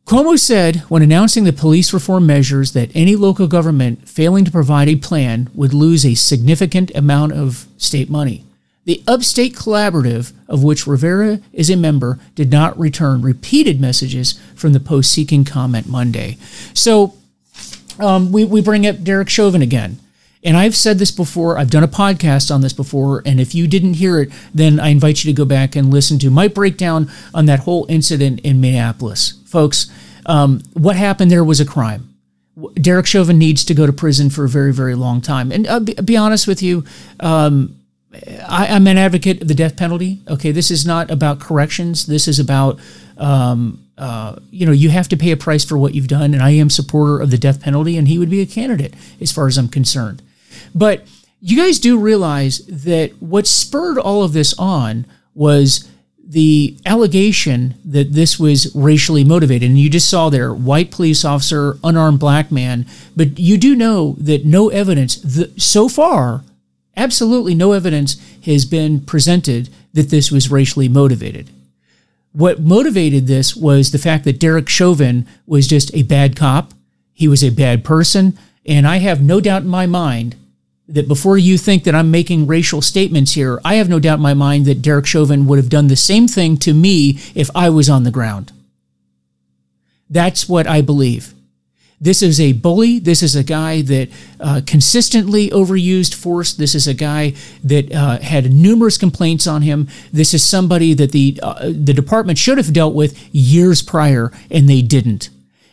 Cuomo 0.05 0.37
said 0.37 0.77
when 0.89 1.03
announcing 1.03 1.45
the 1.45 1.53
police 1.53 1.93
reform 1.93 2.27
measures 2.27 2.73
that 2.73 2.91
any 2.95 3.15
local 3.15 3.47
government 3.47 4.09
failing 4.09 4.45
to 4.45 4.51
provide 4.51 4.89
a 4.89 4.97
plan 4.97 5.49
would 5.55 5.73
lose 5.73 6.05
a 6.05 6.15
significant 6.15 6.91
amount 6.97 7.33
of 7.33 7.69
state 7.77 8.11
money. 8.11 8.45
The 8.87 9.05
Upstate 9.07 9.55
Collaborative, 9.55 10.33
of 10.49 10.65
which 10.65 10.87
Rivera 10.87 11.41
is 11.53 11.71
a 11.71 11.77
member, 11.77 12.19
did 12.35 12.51
not 12.51 12.79
return 12.79 13.23
repeated 13.23 13.81
messages 13.81 14.41
from 14.57 14.73
the 14.73 14.81
post 14.81 15.13
seeking 15.13 15.45
comment 15.45 15.87
Monday. 15.87 16.39
So 16.75 17.15
um, 18.01 18.33
we, 18.33 18.45
we 18.45 18.61
bring 18.63 18.87
up 18.87 19.03
Derek 19.03 19.29
Chauvin 19.29 19.63
again. 19.63 19.99
And 20.43 20.57
I've 20.57 20.75
said 20.75 20.99
this 20.99 21.11
before, 21.11 21.59
I've 21.59 21.71
done 21.71 21.85
a 21.85 21.89
podcast 21.89 22.53
on 22.53 22.63
this 22.63 22.73
before, 22.73 23.23
and 23.27 23.39
if 23.39 23.55
you 23.55 23.67
didn't 23.67 23.95
hear 23.95 24.21
it, 24.21 24.31
then 24.55 24.81
I 24.81 24.89
invite 24.89 25.23
you 25.23 25.31
to 25.31 25.37
go 25.37 25.45
back 25.45 25.77
and 25.77 25.91
listen 25.91 26.19
to 26.21 26.31
my 26.31 26.49
breakdown 26.49 27.11
on 27.35 27.45
that 27.47 27.61
whole 27.61 27.85
incident 27.91 28.41
in 28.41 28.59
Minneapolis. 28.61 29.35
Folks, 29.45 29.91
um, 30.25 30.63
what 30.73 30.97
happened 30.97 31.31
there 31.31 31.45
was 31.45 31.61
a 31.61 31.67
crime. 31.67 32.15
Derek 32.75 33.07
Chauvin 33.07 33.39
needs 33.39 33.65
to 33.67 33.75
go 33.75 33.87
to 33.87 33.93
prison 33.93 34.31
for 34.31 34.45
a 34.45 34.49
very, 34.49 34.73
very 34.73 34.95
long 34.95 35.21
time. 35.21 35.53
And 35.53 35.67
I'll 35.67 35.81
be, 35.81 35.95
be 35.95 36.17
honest 36.17 36.47
with 36.47 36.63
you, 36.63 36.85
um, 37.21 37.77
I, 38.49 38.67
am 38.67 38.87
an 38.87 38.99
advocate 38.99 39.43
of 39.43 39.49
the 39.49 39.55
death 39.55 39.77
penalty. 39.77 40.21
Okay, 40.27 40.53
this 40.53 40.71
is 40.71 40.85
not 40.85 41.11
about 41.11 41.41
corrections. 41.41 42.07
This 42.07 42.27
is 42.27 42.39
about 42.39 42.81
um, 43.19 43.87
uh, 44.01 44.37
you 44.51 44.65
know, 44.65 44.73
you 44.73 44.89
have 44.89 45.09
to 45.09 45.17
pay 45.17 45.31
a 45.31 45.37
price 45.37 45.63
for 45.63 45.77
what 45.77 45.95
you've 45.95 46.09
done. 46.09 46.33
And 46.33 46.43
I 46.43 46.51
am 46.51 46.71
supporter 46.71 47.21
of 47.21 47.31
the 47.31 47.39
death 47.39 47.61
penalty, 47.61 47.99
and 47.99 48.09
he 48.09 48.19
would 48.19 48.31
be 48.31 48.41
a 48.41 48.47
candidate 48.47 48.95
as 49.21 49.31
far 49.31 49.47
as 49.47 49.59
I'm 49.59 49.69
concerned. 49.69 50.23
But 50.75 51.07
you 51.41 51.57
guys 51.57 51.79
do 51.79 51.99
realize 51.99 52.65
that 52.67 53.13
what 53.21 53.47
spurred 53.47 53.99
all 53.99 54.23
of 54.23 54.33
this 54.33 54.55
on 54.59 55.05
was 55.35 55.89
the 56.25 56.79
allegation 56.87 57.75
that 57.85 58.13
this 58.13 58.39
was 58.39 58.75
racially 58.75 59.25
motivated. 59.25 59.69
And 59.69 59.79
you 59.79 59.91
just 59.91 60.09
saw 60.09 60.31
there, 60.31 60.55
white 60.55 60.91
police 60.91 61.25
officer, 61.25 61.77
unarmed 61.85 62.21
black 62.21 62.51
man. 62.51 62.87
But 63.15 63.39
you 63.39 63.59
do 63.59 63.77
know 63.77 64.15
that 64.19 64.47
no 64.47 64.71
evidence, 64.71 65.17
the, 65.17 65.53
so 65.61 65.89
far, 65.89 66.43
absolutely 66.97 67.55
no 67.55 67.73
evidence 67.73 68.17
has 68.47 68.65
been 68.65 69.01
presented 69.01 69.69
that 69.93 70.09
this 70.09 70.31
was 70.31 70.51
racially 70.51 70.89
motivated. 70.89 71.51
What 72.33 72.61
motivated 72.61 73.27
this 73.27 73.57
was 73.57 73.91
the 73.91 73.99
fact 73.99 74.25
that 74.25 74.39
Derek 74.39 74.69
Chauvin 74.69 75.27
was 75.47 75.67
just 75.67 75.95
a 75.95 76.03
bad 76.03 76.37
cop. 76.37 76.73
He 77.13 77.27
was 77.27 77.43
a 77.43 77.51
bad 77.51 77.85
person. 77.85 78.39
And 78.65 78.87
I 78.87 78.99
have 78.99 79.23
no 79.23 79.41
doubt 79.41 79.63
in 79.63 79.69
my 79.69 79.87
mind 79.87 80.37
that 80.89 81.09
before 81.09 81.39
you 81.39 81.57
think 81.57 81.85
that 81.85 81.95
I'm 81.95 82.11
making 82.11 82.47
racial 82.47 82.83
statements 82.83 83.33
here, 83.33 83.61
I 83.65 83.77
have 83.77 83.89
no 83.89 83.99
doubt 83.99 84.19
in 84.19 84.23
my 84.23 84.35
mind 84.35 84.67
that 84.67 84.83
Derek 84.83 85.07
Chauvin 85.07 85.47
would 85.47 85.59
have 85.59 85.69
done 85.69 85.87
the 85.87 85.97
same 85.97 86.29
thing 86.29 86.57
to 86.59 86.75
me 86.75 87.19
if 87.35 87.51
I 87.55 87.71
was 87.71 87.89
on 87.89 88.05
the 88.05 88.11
ground. 88.11 88.53
That's 90.09 90.49
what 90.49 90.67
I 90.67 90.83
believe. 90.83 91.35
This 92.03 92.23
is 92.23 92.41
a 92.41 92.53
bully. 92.53 92.99
This 92.99 93.23
is 93.23 93.37
a 93.37 93.45
guy 93.45 93.83
that 93.83 94.09
uh, 94.41 94.63
consistently 94.67 95.51
overused 95.51 96.15
force. 96.15 96.55
This 96.55 96.75
is 96.75 96.87
a 96.89 96.95
guy 96.95 97.35
that 97.63 97.93
uh, 97.93 98.19
had 98.21 98.51
numerous 98.51 98.97
complaints 98.97 99.47
on 99.47 99.61
him. 99.61 99.87
This 100.11 100.33
is 100.33 100.43
somebody 100.43 100.95
that 100.95 101.13
the 101.13 101.39
uh, 101.43 101.67
the 101.67 101.93
department 101.93 102.39
should 102.39 102.57
have 102.57 102.73
dealt 102.73 102.95
with 102.95 103.29
years 103.35 103.83
prior, 103.83 104.33
and 104.51 104.67
they 104.67 104.81
didn't. 104.81 105.29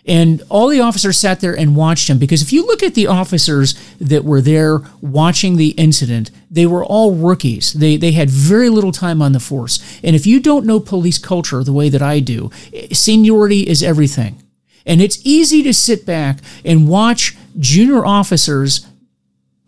And 0.06 0.42
all 0.50 0.70
the 0.70 0.80
officers 0.80 1.18
sat 1.18 1.42
there 1.42 1.58
and 1.58 1.76
watched 1.76 2.10
him 2.10 2.18
because 2.18 2.42
if 2.42 2.54
you 2.54 2.66
look 2.66 2.82
at 2.82 2.96
the 2.96 3.08
officers 3.08 3.76
that 4.00 4.24
were 4.24 4.42
there 4.42 4.80
watching 5.02 5.58
the 5.58 5.70
incident, 5.72 6.32
they 6.50 6.66
were 6.66 6.84
all 6.84 7.14
rookies. 7.14 7.74
They, 7.74 7.98
they 7.98 8.14
had 8.14 8.30
very 8.30 8.70
little 8.70 8.94
time 8.94 9.22
on 9.22 9.34
the 9.34 9.42
force. 9.42 10.00
And 10.02 10.16
if 10.16 10.26
you 10.26 10.40
don't 10.40 10.66
know 10.66 10.80
police 10.80 11.18
culture 11.18 11.62
the 11.62 11.74
way 11.74 11.90
that 11.90 12.02
I 12.02 12.22
do, 12.22 12.52
seniority 12.94 13.68
is 13.68 13.84
everything. 13.84 14.42
And 14.88 15.02
it's 15.02 15.20
easy 15.24 15.62
to 15.64 15.74
sit 15.74 16.06
back 16.06 16.40
and 16.66 16.88
watch 16.88 17.38
junior 17.60 18.06
officers 18.06 18.88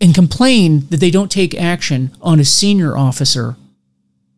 and 0.01 0.15
complain 0.15 0.87
that 0.87 1.01
they 1.01 1.11
don't 1.11 1.29
take 1.29 1.53
action 1.53 2.11
on 2.21 2.39
a 2.39 2.45
senior 2.45 2.97
officer. 2.97 3.57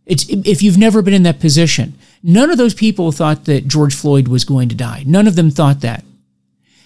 It's 0.05 0.25
if 0.27 0.63
you've 0.63 0.79
never 0.79 1.01
been 1.01 1.13
in 1.13 1.23
that 1.23 1.39
position. 1.39 1.93
None 2.23 2.49
of 2.49 2.57
those 2.57 2.73
people 2.73 3.11
thought 3.11 3.45
that 3.45 3.67
George 3.67 3.95
Floyd 3.95 4.27
was 4.27 4.43
going 4.43 4.69
to 4.69 4.75
die. 4.75 5.03
None 5.05 5.27
of 5.27 5.35
them 5.35 5.51
thought 5.51 5.81
that. 5.81 6.03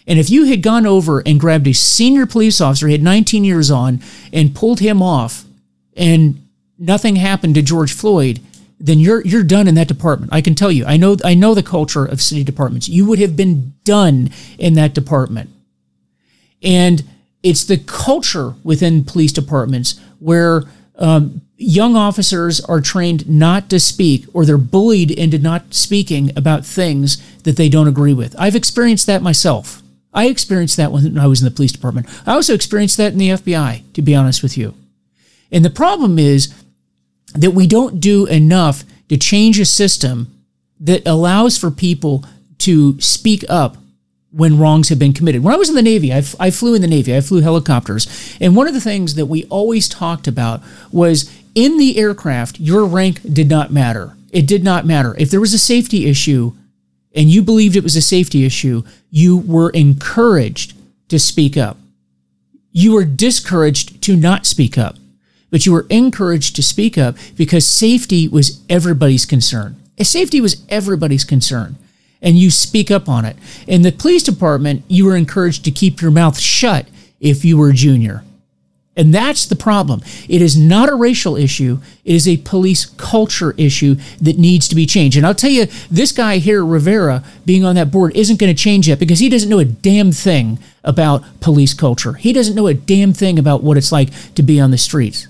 And 0.08 0.20
if 0.20 0.30
you 0.30 0.46
had 0.46 0.62
gone 0.62 0.86
over 0.86 1.24
and 1.26 1.40
grabbed 1.40 1.68
a 1.68 1.74
senior 1.74 2.26
police 2.26 2.62
officer, 2.62 2.88
had 2.90 3.02
19 3.02 3.44
years 3.44 3.72
on, 3.72 4.02
and 4.32 4.56
pulled 4.56 4.80
him 4.80 5.02
off, 5.02 5.46
and 5.96 6.46
nothing 6.78 7.16
happened 7.16 7.56
to 7.56 7.62
George 7.62 7.92
Floyd, 7.92 8.40
then 8.80 9.00
you're 9.00 9.26
you're 9.26 9.44
done 9.44 9.68
in 9.68 9.76
that 9.76 9.88
department. 9.88 10.34
I 10.34 10.42
can 10.42 10.56
tell 10.56 10.72
you. 10.72 10.86
I 10.86 10.98
know 10.98 11.18
I 11.24 11.34
know 11.34 11.54
the 11.54 11.64
culture 11.64 12.06
of 12.06 12.22
city 12.22 12.44
departments. 12.44 12.90
You 12.90 13.06
would 13.06 13.20
have 13.20 13.36
been 13.36 13.74
done 13.84 14.32
in 14.58 14.74
that 14.76 14.94
department. 14.94 15.50
And 16.62 17.04
it's 17.44 17.64
the 17.64 17.78
culture 17.78 18.56
within 18.64 19.04
police 19.04 19.32
departments 19.32 20.00
where 20.20 20.64
um, 20.98 21.42
young 21.58 21.96
officers 21.96 22.60
are 22.62 22.82
trained 22.82 23.30
not 23.30 23.70
to 23.70 23.80
speak 23.80 24.26
or 24.34 24.46
they're 24.46 24.58
bullied 24.58 25.12
into 25.12 25.38
not 25.38 25.74
speaking 25.74 26.36
about 26.36 26.66
things 26.66 27.22
that 27.44 27.56
they 27.56 27.70
don't 27.70 27.88
agree 27.88 28.14
with. 28.14 28.36
I've 28.40 28.56
experienced 28.56 29.06
that 29.08 29.22
myself. 29.22 29.82
I 30.14 30.28
experienced 30.28 30.78
that 30.78 30.92
when 30.92 31.18
I 31.18 31.28
was 31.28 31.42
in 31.42 31.46
the 31.46 31.52
police 31.52 31.74
department. 31.74 32.08
I 32.26 32.34
also 32.34 32.54
experienced 32.54 32.98
that 32.98 33.12
in 33.12 33.20
the 33.20 33.30
FBI, 33.30 33.94
to 33.94 34.02
be 34.02 34.16
honest 34.16 34.42
with 34.42 34.58
you. 34.58 34.74
And 35.52 35.64
the 35.64 35.70
problem 35.70 36.18
is 36.18 36.54
that 37.34 37.52
we 37.52 37.68
don't 37.68 38.00
do 38.00 38.26
enough 38.26 38.84
to 39.10 39.18
change 39.18 39.60
a 39.60 39.66
system 39.66 40.32
that 40.80 41.06
allows 41.08 41.58
for 41.58 41.72
people 41.72 42.24
to 42.60 43.00
speak 43.02 43.44
up 43.50 43.78
when 44.32 44.60
wrongs 44.60 44.90
have 44.90 45.00
been 45.00 45.14
committed. 45.14 45.44
When 45.44 45.54
I 45.54 45.58
was 45.58 45.70
in 45.70 45.76
the 45.76 45.82
Navy, 45.82 46.12
I, 46.12 46.18
f- 46.18 46.36
I 46.40 46.52
flew 46.52 46.74
in 46.76 46.82
the 46.82 46.88
Navy, 46.88 47.16
I 47.16 47.22
flew 47.22 47.40
helicopters. 47.40 48.38
And 48.42 48.56
one 48.56 48.68
of 48.68 48.74
the 48.74 48.82
things 48.82 49.16
that 49.16 49.28
we 49.28 49.46
always 49.46 49.88
talked 49.88 50.28
about 50.28 50.62
was 50.92 51.32
in 51.54 51.78
the 51.78 51.98
aircraft, 51.98 52.60
your 52.60 52.86
rank 52.86 53.22
did 53.34 53.50
not 53.50 53.72
matter. 53.72 54.16
It 54.32 54.46
did 54.46 54.64
not 54.64 54.86
matter. 54.86 55.16
If 55.18 55.32
there 55.32 55.40
was 55.40 55.54
a 55.54 55.60
safety 55.60 56.08
issue 56.08 56.52
and 57.16 57.30
you 57.30 57.42
believed 57.42 57.78
it 57.78 57.84
was 57.84 57.96
a 57.96 58.02
safety 58.02 58.44
issue, 58.44 58.84
you 59.10 59.38
were 59.38 59.70
encouraged 59.70 60.74
to 61.08 61.18
speak 61.18 61.56
up. 61.56 61.78
You 62.74 62.94
were 62.94 63.06
discouraged 63.06 64.02
to 64.04 64.18
not 64.18 64.46
speak 64.46 64.78
up, 64.78 64.98
but 65.50 65.66
you 65.66 65.72
were 65.72 65.86
encouraged 65.90 66.56
to 66.56 66.64
speak 66.64 66.98
up 66.98 67.16
because 67.36 67.66
safety 67.66 68.28
was 68.28 68.62
everybody's 68.70 69.26
concern. 69.26 69.76
Safety 70.02 70.42
was 70.42 70.66
everybody's 70.70 71.24
concern 71.24 71.78
and 72.26 72.38
you 72.38 72.50
speak 72.50 72.92
up 72.92 73.08
on 73.08 73.24
it. 73.24 73.38
In 73.68 73.84
the 73.84 73.92
police 73.92 74.24
department, 74.24 74.84
you 74.88 75.06
were 75.06 75.16
encouraged 75.16 75.64
to 75.66 75.72
keep 75.72 76.02
your 76.02 76.12
mouth 76.12 76.40
shut 76.40 76.88
if 77.20 77.46
you 77.46 77.58
were 77.58 77.70
a 77.70 77.74
junior. 77.74 78.24
And 78.98 79.14
that's 79.14 79.46
the 79.46 79.58
problem. 79.58 80.02
It 80.30 80.42
is 80.42 80.58
not 80.58 80.90
a 80.90 80.96
racial 80.96 81.36
issue. 81.36 81.80
It 82.06 82.16
is 82.16 82.28
a 82.28 82.38
police 82.38 82.86
culture 82.86 83.54
issue 83.58 83.96
that 84.22 84.40
needs 84.40 84.70
to 84.70 84.76
be 84.76 84.86
changed. 84.86 85.18
And 85.18 85.26
I'll 85.26 85.36
tell 85.36 85.50
you, 85.50 85.68
this 85.92 86.14
guy 86.14 86.38
here, 86.38 86.66
Rivera, 86.66 87.22
being 87.46 87.66
on 87.66 87.76
that 87.76 87.92
board, 87.92 88.16
isn't 88.16 88.40
going 88.40 88.56
to 88.56 88.62
change 88.62 88.88
that 88.88 89.00
because 89.00 89.20
he 89.20 89.28
doesn't 89.28 89.50
know 89.50 89.60
a 89.60 89.66
damn 89.66 90.14
thing 90.14 90.60
about 90.84 91.24
police 91.42 91.74
culture. 91.74 92.14
He 92.14 92.32
doesn't 92.32 92.56
know 92.56 92.68
a 92.68 92.74
damn 92.74 93.12
thing 93.12 93.38
about 93.38 93.64
what 93.64 93.76
it's 93.76 93.92
like 93.92 94.10
to 94.36 94.42
be 94.42 94.62
on 94.62 94.72
the 94.72 94.78
streets. 94.78 95.28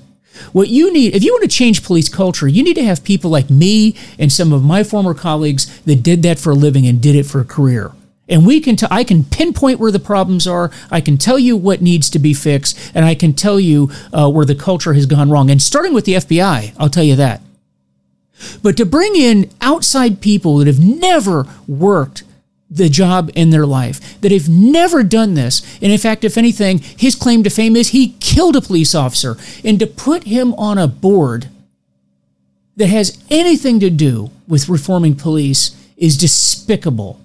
What 0.51 0.69
you 0.69 0.91
need, 0.91 1.15
if 1.15 1.23
you 1.23 1.33
want 1.33 1.43
to 1.43 1.47
change 1.49 1.83
police 1.83 2.09
culture, 2.09 2.47
you 2.47 2.63
need 2.63 2.75
to 2.75 2.83
have 2.83 3.03
people 3.03 3.29
like 3.31 3.49
me 3.49 3.95
and 4.19 4.31
some 4.31 4.53
of 4.53 4.63
my 4.63 4.83
former 4.83 5.13
colleagues 5.13 5.81
that 5.81 6.03
did 6.03 6.23
that 6.23 6.39
for 6.39 6.51
a 6.51 6.55
living 6.55 6.85
and 6.85 7.01
did 7.01 7.15
it 7.15 7.25
for 7.25 7.39
a 7.39 7.45
career. 7.45 7.91
And 8.27 8.45
we 8.45 8.59
can, 8.59 8.75
t- 8.75 8.87
I 8.89 9.03
can 9.03 9.23
pinpoint 9.23 9.79
where 9.79 9.91
the 9.91 9.99
problems 9.99 10.47
are. 10.47 10.71
I 10.89 10.99
can 10.99 11.17
tell 11.17 11.37
you 11.37 11.55
what 11.55 11.81
needs 11.81 12.09
to 12.09 12.19
be 12.19 12.33
fixed, 12.33 12.91
and 12.95 13.05
I 13.05 13.13
can 13.13 13.33
tell 13.33 13.59
you 13.59 13.91
uh, 14.11 14.29
where 14.29 14.45
the 14.45 14.55
culture 14.55 14.93
has 14.93 15.05
gone 15.05 15.29
wrong. 15.29 15.51
And 15.51 15.61
starting 15.61 15.93
with 15.93 16.05
the 16.05 16.13
FBI, 16.13 16.73
I'll 16.79 16.89
tell 16.89 17.03
you 17.03 17.15
that. 17.17 17.41
But 18.63 18.77
to 18.77 18.85
bring 18.85 19.15
in 19.15 19.51
outside 19.61 20.21
people 20.21 20.57
that 20.57 20.67
have 20.67 20.79
never 20.79 21.45
worked 21.67 22.23
the 22.75 22.89
job 22.89 23.31
in 23.35 23.49
their 23.49 23.65
life, 23.65 24.19
that 24.21 24.31
have 24.31 24.49
never 24.49 25.01
done 25.01 25.33
this. 25.33 25.61
And 25.81 25.91
in 25.91 25.97
fact, 25.97 26.23
if 26.23 26.37
anything, 26.37 26.79
his 26.79 27.15
claim 27.15 27.43
to 27.43 27.49
fame 27.49 27.75
is 27.75 27.89
he 27.89 28.15
killed 28.19 28.55
a 28.55 28.61
police 28.61 28.93
officer. 28.93 29.37
And 29.63 29.79
to 29.79 29.87
put 29.87 30.25
him 30.25 30.53
on 30.55 30.77
a 30.77 30.87
board 30.87 31.49
that 32.75 32.87
has 32.87 33.23
anything 33.29 33.79
to 33.79 33.89
do 33.89 34.31
with 34.47 34.69
reforming 34.69 35.15
police 35.15 35.75
is 35.97 36.17
despicable. 36.17 37.19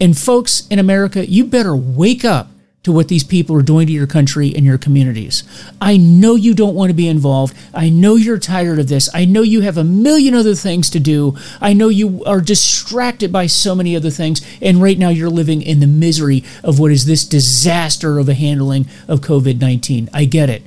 And 0.00 0.16
folks 0.16 0.66
in 0.68 0.78
America, 0.78 1.28
you 1.28 1.44
better 1.44 1.74
wake 1.74 2.24
up 2.24 2.48
to 2.86 2.92
what 2.92 3.08
these 3.08 3.24
people 3.24 3.56
are 3.56 3.62
doing 3.62 3.84
to 3.84 3.92
your 3.92 4.06
country 4.06 4.54
and 4.54 4.64
your 4.64 4.78
communities. 4.78 5.42
I 5.80 5.96
know 5.96 6.36
you 6.36 6.54
don't 6.54 6.76
want 6.76 6.90
to 6.90 6.94
be 6.94 7.08
involved. 7.08 7.52
I 7.74 7.88
know 7.88 8.14
you're 8.14 8.38
tired 8.38 8.78
of 8.78 8.86
this. 8.86 9.08
I 9.12 9.24
know 9.24 9.42
you 9.42 9.62
have 9.62 9.76
a 9.76 9.82
million 9.82 10.34
other 10.36 10.54
things 10.54 10.88
to 10.90 11.00
do. 11.00 11.36
I 11.60 11.72
know 11.72 11.88
you 11.88 12.22
are 12.26 12.40
distracted 12.40 13.32
by 13.32 13.46
so 13.48 13.74
many 13.74 13.96
other 13.96 14.10
things. 14.10 14.40
And 14.62 14.80
right 14.80 14.96
now 14.96 15.08
you're 15.08 15.28
living 15.28 15.62
in 15.62 15.80
the 15.80 15.88
misery 15.88 16.44
of 16.62 16.78
what 16.78 16.92
is 16.92 17.06
this 17.06 17.24
disaster 17.24 18.20
of 18.20 18.28
a 18.28 18.34
handling 18.34 18.86
of 19.08 19.20
COVID 19.20 19.60
19. 19.60 20.08
I 20.14 20.24
get 20.24 20.48
it. 20.48 20.62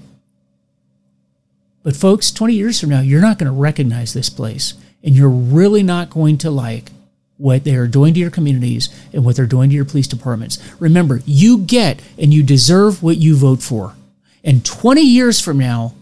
But 1.83 1.95
folks, 1.95 2.31
20 2.31 2.53
years 2.53 2.81
from 2.81 2.89
now, 2.89 2.99
you're 2.99 3.21
not 3.21 3.39
going 3.39 3.49
to 3.49 3.57
recognize 3.57 4.13
this 4.13 4.29
place. 4.29 4.73
And 5.05 5.15
you're 5.15 5.29
really 5.29 5.83
not 5.83 6.09
going 6.09 6.37
to 6.39 6.51
like 6.51 6.91
what 7.39 7.63
they 7.63 7.73
are 7.75 7.87
doing 7.87 8.13
to 8.13 8.19
your 8.19 8.29
communities 8.29 8.89
and 9.13 9.23
what 9.23 9.37
they're 9.37 9.45
doing 9.45 9.69
to 9.69 9.75
your 9.75 9.85
police 9.85 10.07
departments. 10.07 10.59
Remember, 10.79 11.21
you 11.25 11.59
get 11.59 12.01
and 12.17 12.33
you 12.33 12.43
deserve 12.43 13.01
what 13.01 13.15
you 13.15 13.35
vote 13.37 13.63
for. 13.63 13.95
And 14.43 14.65
20 14.65 15.01
years 15.01 15.39
from 15.39 15.57
now, 15.57 15.95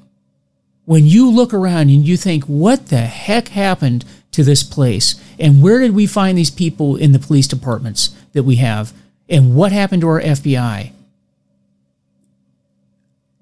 when 0.85 1.05
you 1.05 1.29
look 1.29 1.53
around 1.53 1.89
and 1.89 2.07
you 2.07 2.17
think, 2.17 2.45
what 2.45 2.87
the 2.87 3.01
heck 3.01 3.49
happened 3.49 4.03
to 4.31 4.43
this 4.43 4.63
place? 4.63 5.21
And 5.37 5.61
where 5.61 5.79
did 5.79 5.93
we 5.93 6.07
find 6.07 6.35
these 6.35 6.49
people 6.49 6.95
in 6.95 7.11
the 7.11 7.19
police 7.19 7.47
departments 7.47 8.15
that 8.33 8.43
we 8.43 8.55
have? 8.55 8.91
And 9.29 9.55
what 9.55 9.71
happened 9.71 10.01
to 10.01 10.07
our 10.07 10.21
FBI? 10.21 10.91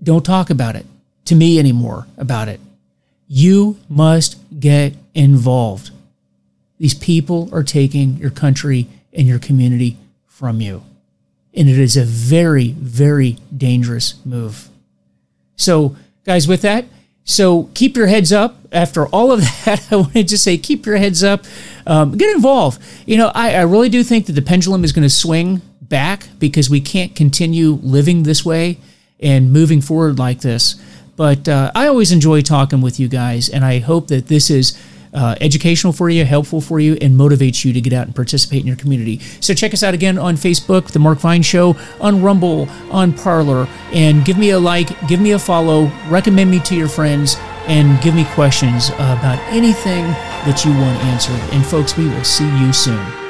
Don't 0.03 0.25
talk 0.25 0.49
about 0.49 0.75
it 0.75 0.85
to 1.25 1.35
me 1.35 1.59
anymore 1.59 2.07
about 2.17 2.49
it. 2.49 2.59
You 3.29 3.77
must 3.87 4.37
get 4.59 4.95
involved. 5.13 5.91
These 6.77 6.93
people 6.93 7.49
are 7.53 7.63
taking 7.63 8.17
your 8.17 8.31
country 8.31 8.87
and 9.13 9.27
your 9.27 9.39
community 9.39 9.97
from 10.27 10.59
you. 10.61 10.83
And 11.53 11.69
it 11.69 11.79
is 11.79 11.95
a 11.95 12.03
very, 12.03 12.71
very 12.71 13.37
dangerous 13.55 14.15
move. 14.25 14.67
So, 15.55 15.95
guys, 16.25 16.47
with 16.47 16.61
that, 16.63 16.85
So 17.27 17.71
keep 17.73 17.97
your 17.97 18.07
heads 18.07 18.31
up. 18.31 18.55
After 18.71 19.07
all 19.07 19.31
of 19.31 19.41
that, 19.65 19.87
I 19.91 19.95
wanted 19.95 20.13
to 20.13 20.23
just 20.23 20.43
say 20.43 20.57
keep 20.57 20.85
your 20.85 20.97
heads 20.97 21.23
up. 21.23 21.45
Um, 21.87 22.15
get 22.17 22.33
involved. 22.35 22.81
You 23.07 23.17
know, 23.17 23.31
I, 23.33 23.55
I 23.55 23.61
really 23.61 23.89
do 23.89 24.03
think 24.03 24.27
that 24.27 24.33
the 24.33 24.41
pendulum 24.43 24.83
is 24.83 24.91
going 24.91 25.03
to 25.03 25.09
swing 25.09 25.61
back 25.81 26.27
because 26.39 26.69
we 26.69 26.81
can't 26.81 27.15
continue 27.15 27.79
living 27.81 28.23
this 28.23 28.45
way 28.45 28.77
and 29.19 29.51
moving 29.51 29.81
forward 29.81 30.19
like 30.19 30.41
this. 30.41 30.75
But 31.15 31.47
uh, 31.47 31.71
I 31.73 31.87
always 31.87 32.11
enjoy 32.11 32.41
talking 32.41 32.81
with 32.81 32.99
you 32.99 33.07
guys, 33.07 33.49
and 33.49 33.63
I 33.63 33.79
hope 33.79 34.07
that 34.09 34.27
this 34.27 34.49
is 34.49 34.77
uh, 35.15 35.35
educational 35.41 35.93
for 35.93 36.09
you, 36.09 36.25
helpful 36.25 36.61
for 36.61 36.79
you, 36.79 36.97
and 37.01 37.17
motivates 37.17 37.65
you 37.65 37.73
to 37.73 37.81
get 37.81 37.93
out 37.93 38.05
and 38.05 38.15
participate 38.15 38.61
in 38.61 38.67
your 38.67 38.75
community. 38.75 39.19
So 39.39 39.53
check 39.53 39.73
us 39.73 39.81
out 39.81 39.93
again 39.93 40.19
on 40.19 40.35
Facebook, 40.35 40.87
The 40.91 40.99
Mark 40.99 41.19
Vine 41.19 41.41
Show, 41.41 41.75
on 41.99 42.21
Rumble, 42.21 42.67
on 42.91 43.13
Parler, 43.13 43.67
and 43.93 44.23
give 44.25 44.37
me 44.37 44.51
a 44.51 44.59
like, 44.59 44.89
give 45.07 45.19
me 45.19 45.31
a 45.31 45.39
follow, 45.39 45.91
recommend 46.09 46.51
me 46.51 46.59
to 46.59 46.75
your 46.75 46.89
friends, 46.89 47.37
and 47.67 47.99
give 48.03 48.13
me 48.13 48.25
questions 48.33 48.89
about 48.89 49.39
anything 49.51 50.03
that 50.45 50.63
you 50.63 50.71
want 50.71 51.01
answered. 51.05 51.39
And 51.55 51.65
folks, 51.65 51.97
we 51.97 52.07
will 52.07 52.23
see 52.23 52.49
you 52.59 52.71
soon. 52.71 53.24